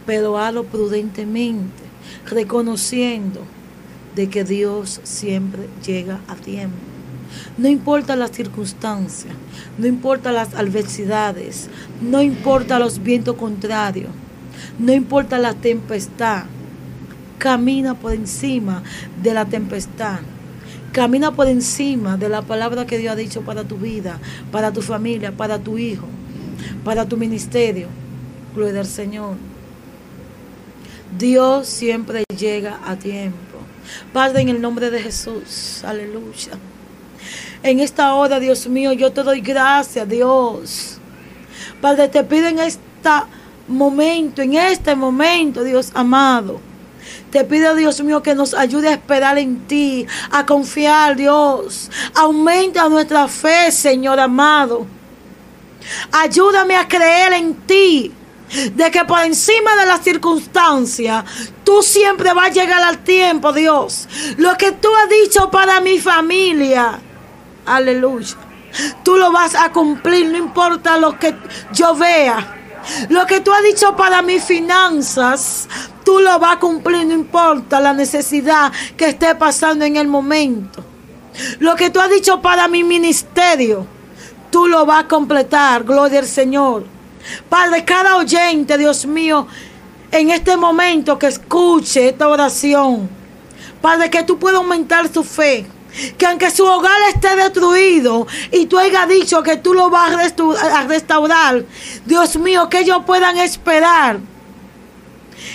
Pero 0.07 0.39
hazlo 0.39 0.63
prudentemente, 0.63 1.83
reconociendo 2.25 3.41
de 4.15 4.27
que 4.27 4.43
Dios 4.43 5.01
siempre 5.03 5.69
llega 5.85 6.19
a 6.27 6.35
tiempo. 6.35 6.75
No 7.59 7.67
importa 7.67 8.15
las 8.15 8.31
circunstancias, 8.31 9.33
no 9.77 9.85
importa 9.85 10.31
las 10.31 10.55
adversidades, 10.55 11.69
no 12.01 12.23
importa 12.23 12.79
los 12.79 13.03
vientos 13.03 13.35
contrarios, 13.35 14.09
no 14.79 14.93
importa 14.93 15.37
la 15.37 15.53
tempestad. 15.53 16.45
Camina 17.37 17.93
por 17.93 18.13
encima 18.13 18.81
de 19.21 19.33
la 19.33 19.45
tempestad. 19.45 20.21
Camina 20.95 21.33
por 21.33 21.49
encima 21.49 22.15
de 22.15 22.29
la 22.29 22.41
palabra 22.41 22.85
que 22.85 22.97
Dios 22.97 23.11
ha 23.11 23.15
dicho 23.17 23.41
para 23.41 23.65
tu 23.65 23.75
vida, 23.75 24.17
para 24.49 24.71
tu 24.71 24.81
familia, 24.81 25.33
para 25.33 25.59
tu 25.59 25.77
hijo, 25.77 26.07
para 26.85 27.05
tu 27.05 27.17
ministerio. 27.17 27.89
Gloria 28.55 28.79
al 28.79 28.85
Señor. 28.85 29.35
Dios 31.19 31.67
siempre 31.67 32.23
llega 32.37 32.79
a 32.85 32.95
tiempo. 32.95 33.57
Padre, 34.13 34.43
en 34.43 34.47
el 34.47 34.61
nombre 34.61 34.89
de 34.89 35.01
Jesús. 35.01 35.83
Aleluya. 35.83 36.53
En 37.61 37.81
esta 37.81 38.13
hora, 38.13 38.39
Dios 38.39 38.65
mío, 38.69 38.93
yo 38.93 39.11
te 39.11 39.21
doy 39.21 39.41
gracias, 39.41 40.07
Dios. 40.07 40.97
Padre, 41.81 42.07
te 42.07 42.23
pido 42.23 42.47
en 42.47 42.59
esta 42.59 43.27
momento, 43.67 44.41
en 44.41 44.53
este 44.53 44.95
momento, 44.95 45.61
Dios 45.61 45.91
amado. 45.93 46.61
Te 47.31 47.43
pido, 47.43 47.75
Dios 47.75 48.01
mío, 48.01 48.23
que 48.23 48.35
nos 48.35 48.53
ayude 48.53 48.89
a 48.89 48.93
esperar 48.93 49.37
en 49.37 49.67
ti, 49.67 50.05
a 50.31 50.45
confiar, 50.45 51.15
Dios. 51.15 51.91
Aumenta 52.13 52.87
nuestra 52.89 53.27
fe, 53.27 53.71
Señor 53.71 54.19
amado. 54.19 54.85
Ayúdame 56.11 56.75
a 56.75 56.87
creer 56.87 57.33
en 57.33 57.53
ti. 57.55 58.13
De 58.73 58.91
que 58.91 59.03
por 59.05 59.19
encima 59.21 59.75
de 59.75 59.87
las 59.87 60.01
circunstancias, 60.01 61.25
tú 61.63 61.81
siempre 61.81 62.31
vas 62.31 62.51
a 62.51 62.53
llegar 62.53 62.81
al 62.83 62.99
tiempo, 62.99 63.51
Dios. 63.51 64.07
Lo 64.37 64.55
que 64.55 64.71
tú 64.71 64.87
has 64.95 65.09
dicho 65.09 65.49
para 65.49 65.81
mi 65.81 65.99
familia. 65.99 66.99
Aleluya. 67.65 68.37
Tú 69.03 69.17
lo 69.17 69.31
vas 69.31 69.55
a 69.55 69.71
cumplir, 69.71 70.27
no 70.27 70.37
importa 70.37 70.97
lo 70.97 71.17
que 71.17 71.35
yo 71.73 71.95
vea. 71.95 72.64
Lo 73.09 73.25
que 73.25 73.41
tú 73.41 73.51
has 73.51 73.63
dicho 73.63 73.95
para 73.95 74.21
mis 74.21 74.43
finanzas, 74.43 75.67
tú 76.03 76.19
lo 76.19 76.39
vas 76.39 76.57
a 76.57 76.59
cumplir, 76.59 77.05
no 77.05 77.13
importa 77.13 77.79
la 77.79 77.93
necesidad 77.93 78.71
que 78.95 79.09
esté 79.09 79.35
pasando 79.35 79.85
en 79.85 79.95
el 79.95 80.07
momento. 80.07 80.83
Lo 81.59 81.75
que 81.75 81.89
tú 81.89 81.99
has 81.99 82.09
dicho 82.09 82.41
para 82.41 82.67
mi 82.67 82.83
ministerio, 82.83 83.85
tú 84.51 84.67
lo 84.67 84.85
vas 84.85 85.05
a 85.05 85.07
completar, 85.07 85.83
gloria 85.83 86.19
al 86.19 86.27
Señor. 86.27 86.85
Padre, 87.49 87.83
cada 87.83 88.17
oyente, 88.17 88.77
Dios 88.77 89.05
mío, 89.05 89.47
en 90.11 90.29
este 90.29 90.55
momento 90.55 91.17
que 91.17 91.27
escuche 91.27 92.09
esta 92.09 92.27
oración, 92.27 93.09
Padre, 93.81 94.09
que 94.09 94.23
tú 94.23 94.37
puedas 94.39 94.59
aumentar 94.59 95.11
su 95.11 95.23
fe 95.23 95.67
que 96.17 96.25
aunque 96.25 96.51
su 96.51 96.65
hogar 96.65 96.97
esté 97.13 97.35
destruido 97.35 98.27
y 98.51 98.65
tú 98.65 98.77
hayas 98.77 99.07
dicho 99.07 99.41
que 99.43 99.57
tú 99.57 99.73
lo 99.73 99.89
vas 99.89 100.11
a 100.13 100.83
restaurar, 100.83 101.65
Dios 102.05 102.35
mío, 102.37 102.69
que 102.69 102.79
ellos 102.79 102.99
puedan 103.05 103.37
esperar. 103.37 104.19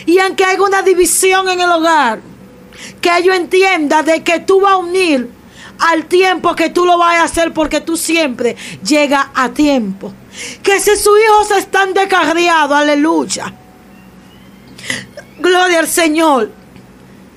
Y 0.06 0.18
aunque 0.18 0.44
haya 0.44 0.62
una 0.62 0.82
división 0.82 1.48
en 1.48 1.60
el 1.60 1.70
hogar, 1.70 2.20
que 3.00 3.16
ellos 3.18 3.36
entiendan 3.36 4.04
de 4.04 4.22
que 4.22 4.40
tú 4.40 4.60
vas 4.60 4.72
a 4.72 4.76
unir 4.78 5.30
al 5.78 6.06
tiempo 6.06 6.54
que 6.54 6.70
tú 6.70 6.84
lo 6.84 6.98
vas 6.98 7.16
a 7.16 7.24
hacer 7.24 7.52
porque 7.52 7.80
tú 7.80 7.96
siempre 7.96 8.56
llegas 8.84 9.26
a 9.34 9.48
tiempo. 9.50 10.12
Que 10.62 10.78
si 10.78 10.96
sus 10.96 11.18
hijos 11.18 11.50
están 11.58 11.92
descarriados, 11.94 12.76
aleluya. 12.76 13.52
Gloria 15.38 15.80
al 15.80 15.88
Señor. 15.88 16.52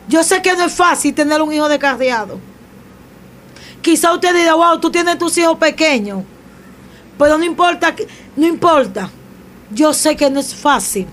Yo 0.08 0.24
sé 0.24 0.42
que 0.42 0.54
no 0.54 0.66
es 0.66 0.74
fácil 0.74 1.14
tener 1.14 1.42
un 1.42 1.54
hijo 1.54 1.70
descarriado. 1.70 2.53
Quizá 3.84 4.14
usted 4.14 4.34
diga, 4.34 4.56
wow, 4.56 4.80
tú 4.80 4.90
tienes 4.90 5.18
tus 5.20 5.38
hijos 5.38 5.58
pequeños. 5.58 6.24
Pero 7.20 7.38
no 7.38 7.44
importa, 7.44 7.94
no 8.36 8.48
importa. 8.48 9.12
Yo 9.70 9.94
sé 9.94 10.16
que 10.16 10.30
no 10.30 10.40
es 10.40 10.56
fácil. 10.56 11.06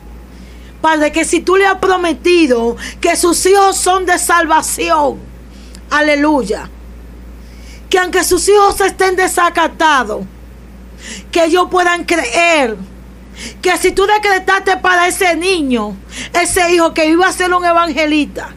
Padre, 0.81 1.13
que 1.13 1.25
si 1.25 1.41
tú 1.41 1.57
le 1.57 1.67
has 1.67 1.79
prometido 1.79 2.77
que 3.01 3.17
sus 3.17 3.45
hijos 3.45 3.77
son 3.77 4.07
de 4.07 4.19
salvación, 4.19 5.19
aleluya. 5.91 6.71
Que 7.91 7.99
aunque 7.99 8.23
sus 8.23 8.49
hijos 8.49 8.81
estén 8.81 9.17
desacatados, 9.17 10.25
que 11.33 11.45
ellos 11.45 11.67
puedan 11.71 12.05
creer. 12.05 12.77
Que 13.61 13.77
si 13.79 13.91
tú 13.91 14.07
decretaste 14.07 14.77
para 14.77 15.09
ese 15.09 15.35
niño, 15.35 15.97
ese 16.33 16.73
hijo 16.73 16.95
que 16.95 17.09
iba 17.09 17.27
a 17.27 17.33
ser 17.33 17.53
un 17.53 17.65
evangelista, 17.65 18.55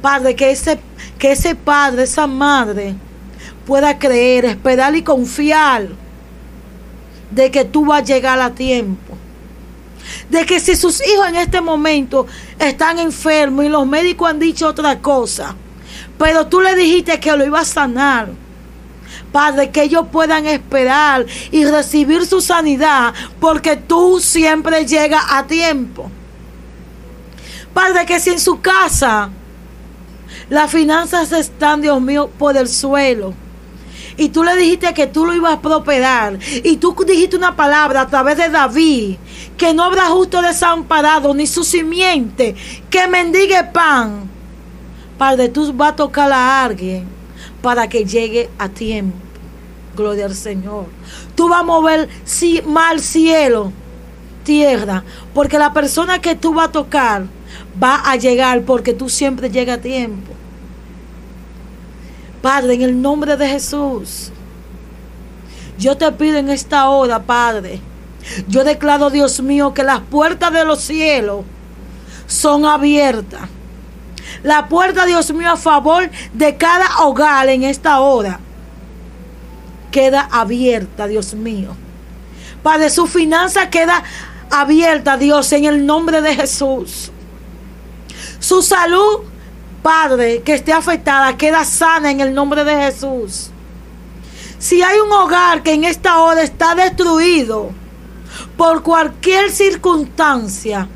Padre, 0.00 0.34
que 0.34 0.50
ese, 0.50 0.78
que 1.18 1.32
ese 1.32 1.54
padre, 1.54 2.04
esa 2.04 2.26
madre, 2.26 2.94
pueda 3.68 3.98
creer, 3.98 4.46
esperar 4.46 4.96
y 4.96 5.02
confiar 5.02 5.88
de 7.30 7.50
que 7.50 7.66
tú 7.66 7.84
vas 7.84 8.00
a 8.00 8.04
llegar 8.04 8.40
a 8.40 8.54
tiempo. 8.54 9.14
De 10.30 10.46
que 10.46 10.58
si 10.58 10.74
sus 10.74 11.06
hijos 11.06 11.28
en 11.28 11.36
este 11.36 11.60
momento 11.60 12.26
están 12.58 12.98
enfermos 12.98 13.66
y 13.66 13.68
los 13.68 13.86
médicos 13.86 14.30
han 14.30 14.38
dicho 14.38 14.66
otra 14.66 15.00
cosa, 15.00 15.54
pero 16.16 16.46
tú 16.46 16.62
le 16.62 16.74
dijiste 16.76 17.20
que 17.20 17.36
lo 17.36 17.44
iba 17.44 17.60
a 17.60 17.64
sanar. 17.66 18.30
Padre, 19.32 19.68
que 19.68 19.82
ellos 19.82 20.06
puedan 20.10 20.46
esperar 20.46 21.26
y 21.50 21.66
recibir 21.66 22.24
su 22.24 22.40
sanidad, 22.40 23.12
porque 23.38 23.76
tú 23.76 24.18
siempre 24.18 24.86
llegas 24.86 25.24
a 25.28 25.46
tiempo. 25.46 26.10
Padre, 27.74 28.06
que 28.06 28.18
si 28.18 28.30
en 28.30 28.40
su 28.40 28.62
casa 28.62 29.28
las 30.48 30.70
finanzas 30.70 31.32
están, 31.32 31.82
Dios 31.82 32.00
mío, 32.00 32.30
por 32.38 32.56
el 32.56 32.66
suelo 32.66 33.34
y 34.18 34.28
tú 34.30 34.42
le 34.42 34.56
dijiste 34.56 34.92
que 34.92 35.06
tú 35.06 35.24
lo 35.24 35.32
ibas 35.32 35.54
a 35.54 35.60
prosperar 35.60 36.38
y 36.64 36.76
tú 36.76 36.94
dijiste 37.06 37.36
una 37.36 37.54
palabra 37.56 38.02
a 38.02 38.08
través 38.08 38.36
de 38.36 38.50
David 38.50 39.16
que 39.56 39.72
no 39.72 39.84
habrá 39.84 40.06
justo 40.06 40.42
desamparado 40.42 41.32
ni 41.32 41.46
su 41.46 41.62
simiente 41.64 42.54
que 42.90 43.06
mendigue 43.06 43.62
pan. 43.72 44.28
Padre, 45.16 45.48
tú 45.48 45.72
vas 45.72 45.92
a 45.92 45.96
tocar 45.96 46.32
a 46.32 46.64
alguien 46.64 47.06
para 47.62 47.88
que 47.88 48.04
llegue 48.04 48.50
a 48.58 48.68
tiempo. 48.68 49.16
Gloria 49.96 50.26
al 50.26 50.34
Señor. 50.34 50.86
Tú 51.34 51.48
vas 51.48 51.60
a 51.60 51.64
mover 51.64 52.08
mal 52.66 53.00
cielo, 53.00 53.72
tierra, 54.44 55.04
porque 55.32 55.58
la 55.58 55.72
persona 55.72 56.20
que 56.20 56.34
tú 56.34 56.54
vas 56.54 56.68
a 56.68 56.72
tocar 56.72 57.26
va 57.80 57.96
a 58.04 58.16
llegar 58.16 58.62
porque 58.62 58.92
tú 58.92 59.08
siempre 59.08 59.50
llegas 59.50 59.78
a 59.78 59.82
tiempo. 59.82 60.37
Padre, 62.42 62.74
en 62.74 62.82
el 62.82 63.00
nombre 63.00 63.36
de 63.36 63.48
Jesús, 63.48 64.30
yo 65.78 65.96
te 65.96 66.10
pido 66.12 66.38
en 66.38 66.48
esta 66.50 66.88
hora, 66.88 67.22
Padre, 67.22 67.80
yo 68.48 68.64
declaro, 68.64 69.10
Dios 69.10 69.40
mío, 69.40 69.74
que 69.74 69.82
las 69.82 70.00
puertas 70.00 70.52
de 70.52 70.64
los 70.64 70.80
cielos 70.80 71.44
son 72.26 72.64
abiertas. 72.64 73.48
La 74.42 74.68
puerta, 74.68 75.06
Dios 75.06 75.32
mío, 75.32 75.52
a 75.52 75.56
favor 75.56 76.10
de 76.32 76.56
cada 76.56 77.04
hogar 77.04 77.48
en 77.48 77.64
esta 77.64 78.00
hora 78.00 78.40
queda 79.90 80.28
abierta, 80.30 81.06
Dios 81.06 81.34
mío. 81.34 81.74
Padre, 82.62 82.90
su 82.90 83.06
finanza 83.06 83.70
queda 83.70 84.02
abierta, 84.50 85.16
Dios, 85.16 85.50
en 85.52 85.64
el 85.64 85.86
nombre 85.86 86.20
de 86.20 86.34
Jesús. 86.34 87.10
Su 88.38 88.62
salud 88.62 89.20
Padre, 89.82 90.42
que 90.42 90.54
esté 90.54 90.72
afectada, 90.72 91.36
queda 91.36 91.64
sana 91.64 92.10
en 92.10 92.20
el 92.20 92.34
nombre 92.34 92.64
de 92.64 92.76
Jesús. 92.76 93.50
Si 94.58 94.82
hay 94.82 94.98
un 94.98 95.12
hogar 95.12 95.62
que 95.62 95.72
en 95.72 95.84
esta 95.84 96.18
hora 96.18 96.42
está 96.42 96.74
destruido 96.74 97.70
por 98.56 98.82
cualquier 98.82 99.50
circunstancia, 99.50 100.88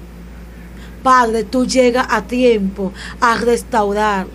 Padre, 1.02 1.44
tú 1.44 1.66
llegas 1.66 2.06
a 2.10 2.22
tiempo 2.22 2.92
a 3.20 3.36
restaurar. 3.36 4.26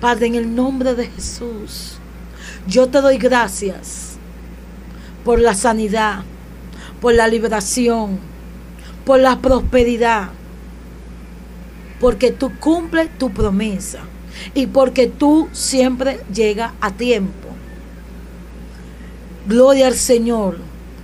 Padre, 0.00 0.26
en 0.26 0.34
el 0.36 0.54
nombre 0.54 0.94
de 0.94 1.06
Jesús, 1.06 1.98
yo 2.66 2.88
te 2.88 3.00
doy 3.00 3.18
gracias 3.18 4.16
por 5.24 5.40
la 5.40 5.54
sanidad, 5.54 6.22
por 7.00 7.14
la 7.14 7.26
liberación, 7.26 8.18
por 9.04 9.18
la 9.18 9.38
prosperidad 9.38 10.30
porque 12.00 12.30
tú 12.32 12.52
cumples 12.58 13.08
tu 13.18 13.30
promesa 13.30 14.00
y 14.54 14.66
porque 14.66 15.06
tú 15.06 15.48
siempre 15.52 16.20
llegas 16.32 16.72
a 16.80 16.92
tiempo. 16.92 17.48
Gloria 19.46 19.86
al 19.86 19.94
Señor. 19.94 20.58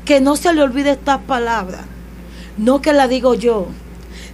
Que 0.05 0.21
no 0.21 0.35
se 0.35 0.53
le 0.53 0.63
olvide 0.63 0.91
esta 0.91 1.21
palabra. 1.21 1.85
No 2.57 2.81
que 2.83 2.93
la 2.93 3.07
digo 3.07 3.35
yo, 3.35 3.69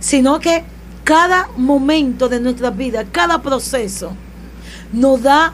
sino 0.01 0.41
que 0.41 0.65
cada 1.05 1.49
momento 1.57 2.29
de 2.29 2.41
nuestra 2.41 2.71
vida, 2.71 3.05
cada 3.05 3.43
proceso, 3.43 4.13
nos 4.93 5.23
da 5.23 5.53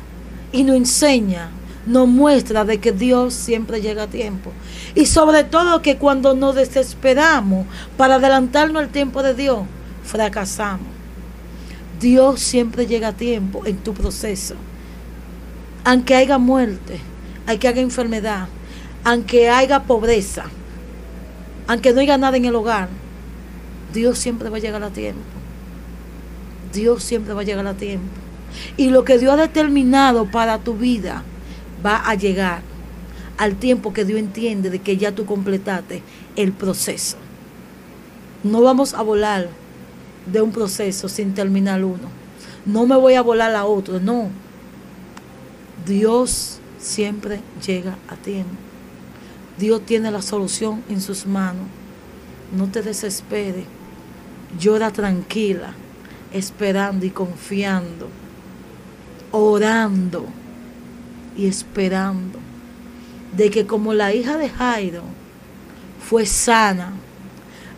y 0.53 0.63
nos 0.63 0.77
enseña, 0.77 1.51
nos 1.87 2.09
muestra 2.09 2.65
de 2.65 2.79
que 2.79 2.93
Dios 2.93 3.35
siempre 3.35 3.81
llega 3.81 4.05
a 4.05 4.07
tiempo. 4.07 4.53
Y 4.95 5.07
sobre 5.07 5.45
todo 5.45 5.83
que 5.83 5.97
cuando 5.97 6.35
nos 6.35 6.55
desesperamos 6.55 7.67
para 7.97 8.15
adelantarnos 8.15 8.83
al 8.83 8.89
tiempo 8.89 9.23
de 9.23 9.35
Dios, 9.35 9.61
fracasamos. 10.05 10.92
Dios 12.03 12.41
siempre 12.41 12.89
llega 12.89 13.09
a 13.09 13.13
tiempo 13.13 13.65
en 13.65 13.77
tu 13.77 13.95
proceso. 13.95 14.57
Aunque 15.85 16.17
haya 16.17 16.37
muerte, 16.37 16.99
aunque 17.47 17.69
haya 17.69 17.81
enfermedad, 17.81 18.49
aunque 19.05 19.49
haya 19.49 19.85
pobreza, 19.85 20.47
aunque 21.69 21.93
no 21.93 22.01
haya 22.01 22.19
nada 22.19 22.37
en 22.37 22.45
el 22.45 22.57
hogar, 22.57 22.89
Dios 23.95 24.19
siempre 24.19 24.51
va 24.51 24.57
a 24.57 24.61
llegar 24.61 24.83
a 24.83 24.91
tiempo. 24.91 25.23
Dios 26.73 27.05
siempre 27.05 27.35
va 27.35 27.43
a 27.43 27.45
llegar 27.45 27.67
a 27.69 27.75
tiempo. 27.75 28.09
Y 28.77 28.91
lo 28.91 29.05
que 29.05 29.19
Dios 29.19 29.33
ha 29.33 29.37
determinado 29.37 30.29
para 30.29 30.59
tu 30.59 30.75
vida 30.75 31.23
va 31.87 31.99
a 32.09 32.17
llegar 32.17 32.63
al 33.39 33.55
tiempo 33.55 33.93
que 33.93 34.05
Dios 34.05 34.19
entiende 34.19 34.71
de 34.71 34.81
que 34.81 34.97
ya 34.97 35.13
tú 35.13 35.25
completaste 35.25 36.03
el 36.35 36.51
proceso. 36.51 37.17
No 38.43 38.61
vamos 38.61 38.93
a 38.95 39.03
volar 39.03 39.62
de 40.27 40.41
un 40.41 40.53
proceso 40.53 41.09
sin 41.09 41.35
terminar 41.35 41.85
uno. 41.85 42.09
No 42.65 42.87
me 42.87 42.97
voy 42.97 43.15
a 43.15 43.23
volar 43.23 43.55
a 43.55 43.65
otro, 43.65 44.01
no. 44.01 44.31
Dios 45.87 46.59
siempre 46.79 47.41
llega 47.65 47.97
a 48.09 48.17
tiempo. 48.17 48.55
Dios 49.59 49.83
tiene 49.85 50.11
la 50.11 50.23
solución 50.23 50.83
en 50.89 51.01
sus 51.01 51.27
manos. 51.27 51.67
No 52.57 52.69
te 52.69 52.83
desesperes. 52.83 53.65
Llora 54.59 54.91
tranquila, 54.91 55.73
esperando 56.33 57.07
y 57.07 57.11
confiando, 57.11 58.09
orando 59.31 60.27
y 61.37 61.47
esperando 61.47 62.39
de 63.37 63.51
que 63.51 63.67
como 63.67 63.95
la 63.95 64.15
hija 64.15 64.37
de 64.37 64.49
Jairo 64.49 65.03
fue 66.07 66.27
sana, 66.27 66.93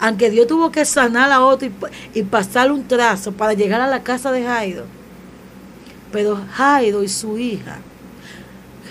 aunque 0.05 0.29
Dios 0.29 0.47
tuvo 0.47 0.71
que 0.71 0.85
sanar 0.85 1.33
a 1.33 1.43
otro 1.43 1.67
y, 1.67 2.19
y 2.19 2.23
pasarle 2.25 2.75
un 2.75 2.87
trazo 2.87 3.33
para 3.33 3.55
llegar 3.55 3.81
a 3.81 3.87
la 3.87 4.03
casa 4.03 4.31
de 4.31 4.45
Jairo, 4.45 4.85
pero 6.13 6.39
Jairo 6.53 7.03
y 7.03 7.09
su 7.09 7.39
hija 7.39 7.79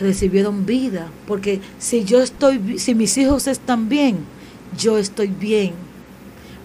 recibieron 0.01 0.65
vida, 0.65 1.09
porque 1.27 1.61
si 1.77 2.03
yo 2.03 2.19
estoy, 2.19 2.79
si 2.79 2.95
mis 2.95 3.15
hijos 3.19 3.45
están 3.45 3.89
bien, 3.89 4.25
yo 4.75 4.97
estoy 4.97 5.27
bien. 5.27 5.73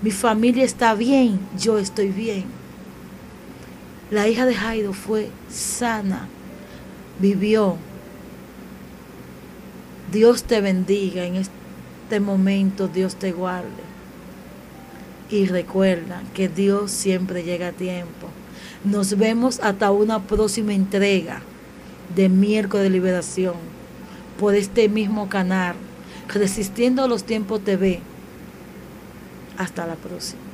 Mi 0.00 0.12
familia 0.12 0.64
está 0.64 0.94
bien, 0.94 1.38
yo 1.58 1.78
estoy 1.78 2.08
bien. 2.08 2.46
La 4.10 4.28
hija 4.28 4.46
de 4.46 4.54
Jairo 4.54 4.94
fue 4.94 5.28
sana, 5.50 6.26
vivió. 7.20 7.76
Dios 10.10 10.44
te 10.44 10.62
bendiga 10.62 11.26
en 11.26 11.36
este 11.36 12.18
momento, 12.18 12.88
Dios 12.88 13.16
te 13.16 13.32
guarde. 13.32 13.87
Y 15.30 15.46
recuerda 15.46 16.22
que 16.34 16.48
Dios 16.48 16.90
siempre 16.90 17.42
llega 17.42 17.68
a 17.68 17.72
tiempo. 17.72 18.28
Nos 18.84 19.16
vemos 19.18 19.60
hasta 19.60 19.90
una 19.90 20.22
próxima 20.22 20.72
entrega 20.72 21.42
de 22.14 22.28
miércoles 22.28 22.84
de 22.84 22.90
liberación 22.90 23.54
por 24.38 24.54
este 24.54 24.88
mismo 24.88 25.28
canal, 25.28 25.74
Resistiendo 26.28 27.02
a 27.02 27.08
los 27.08 27.24
Tiempos 27.24 27.64
TV. 27.64 28.00
Hasta 29.56 29.86
la 29.86 29.94
próxima. 29.94 30.47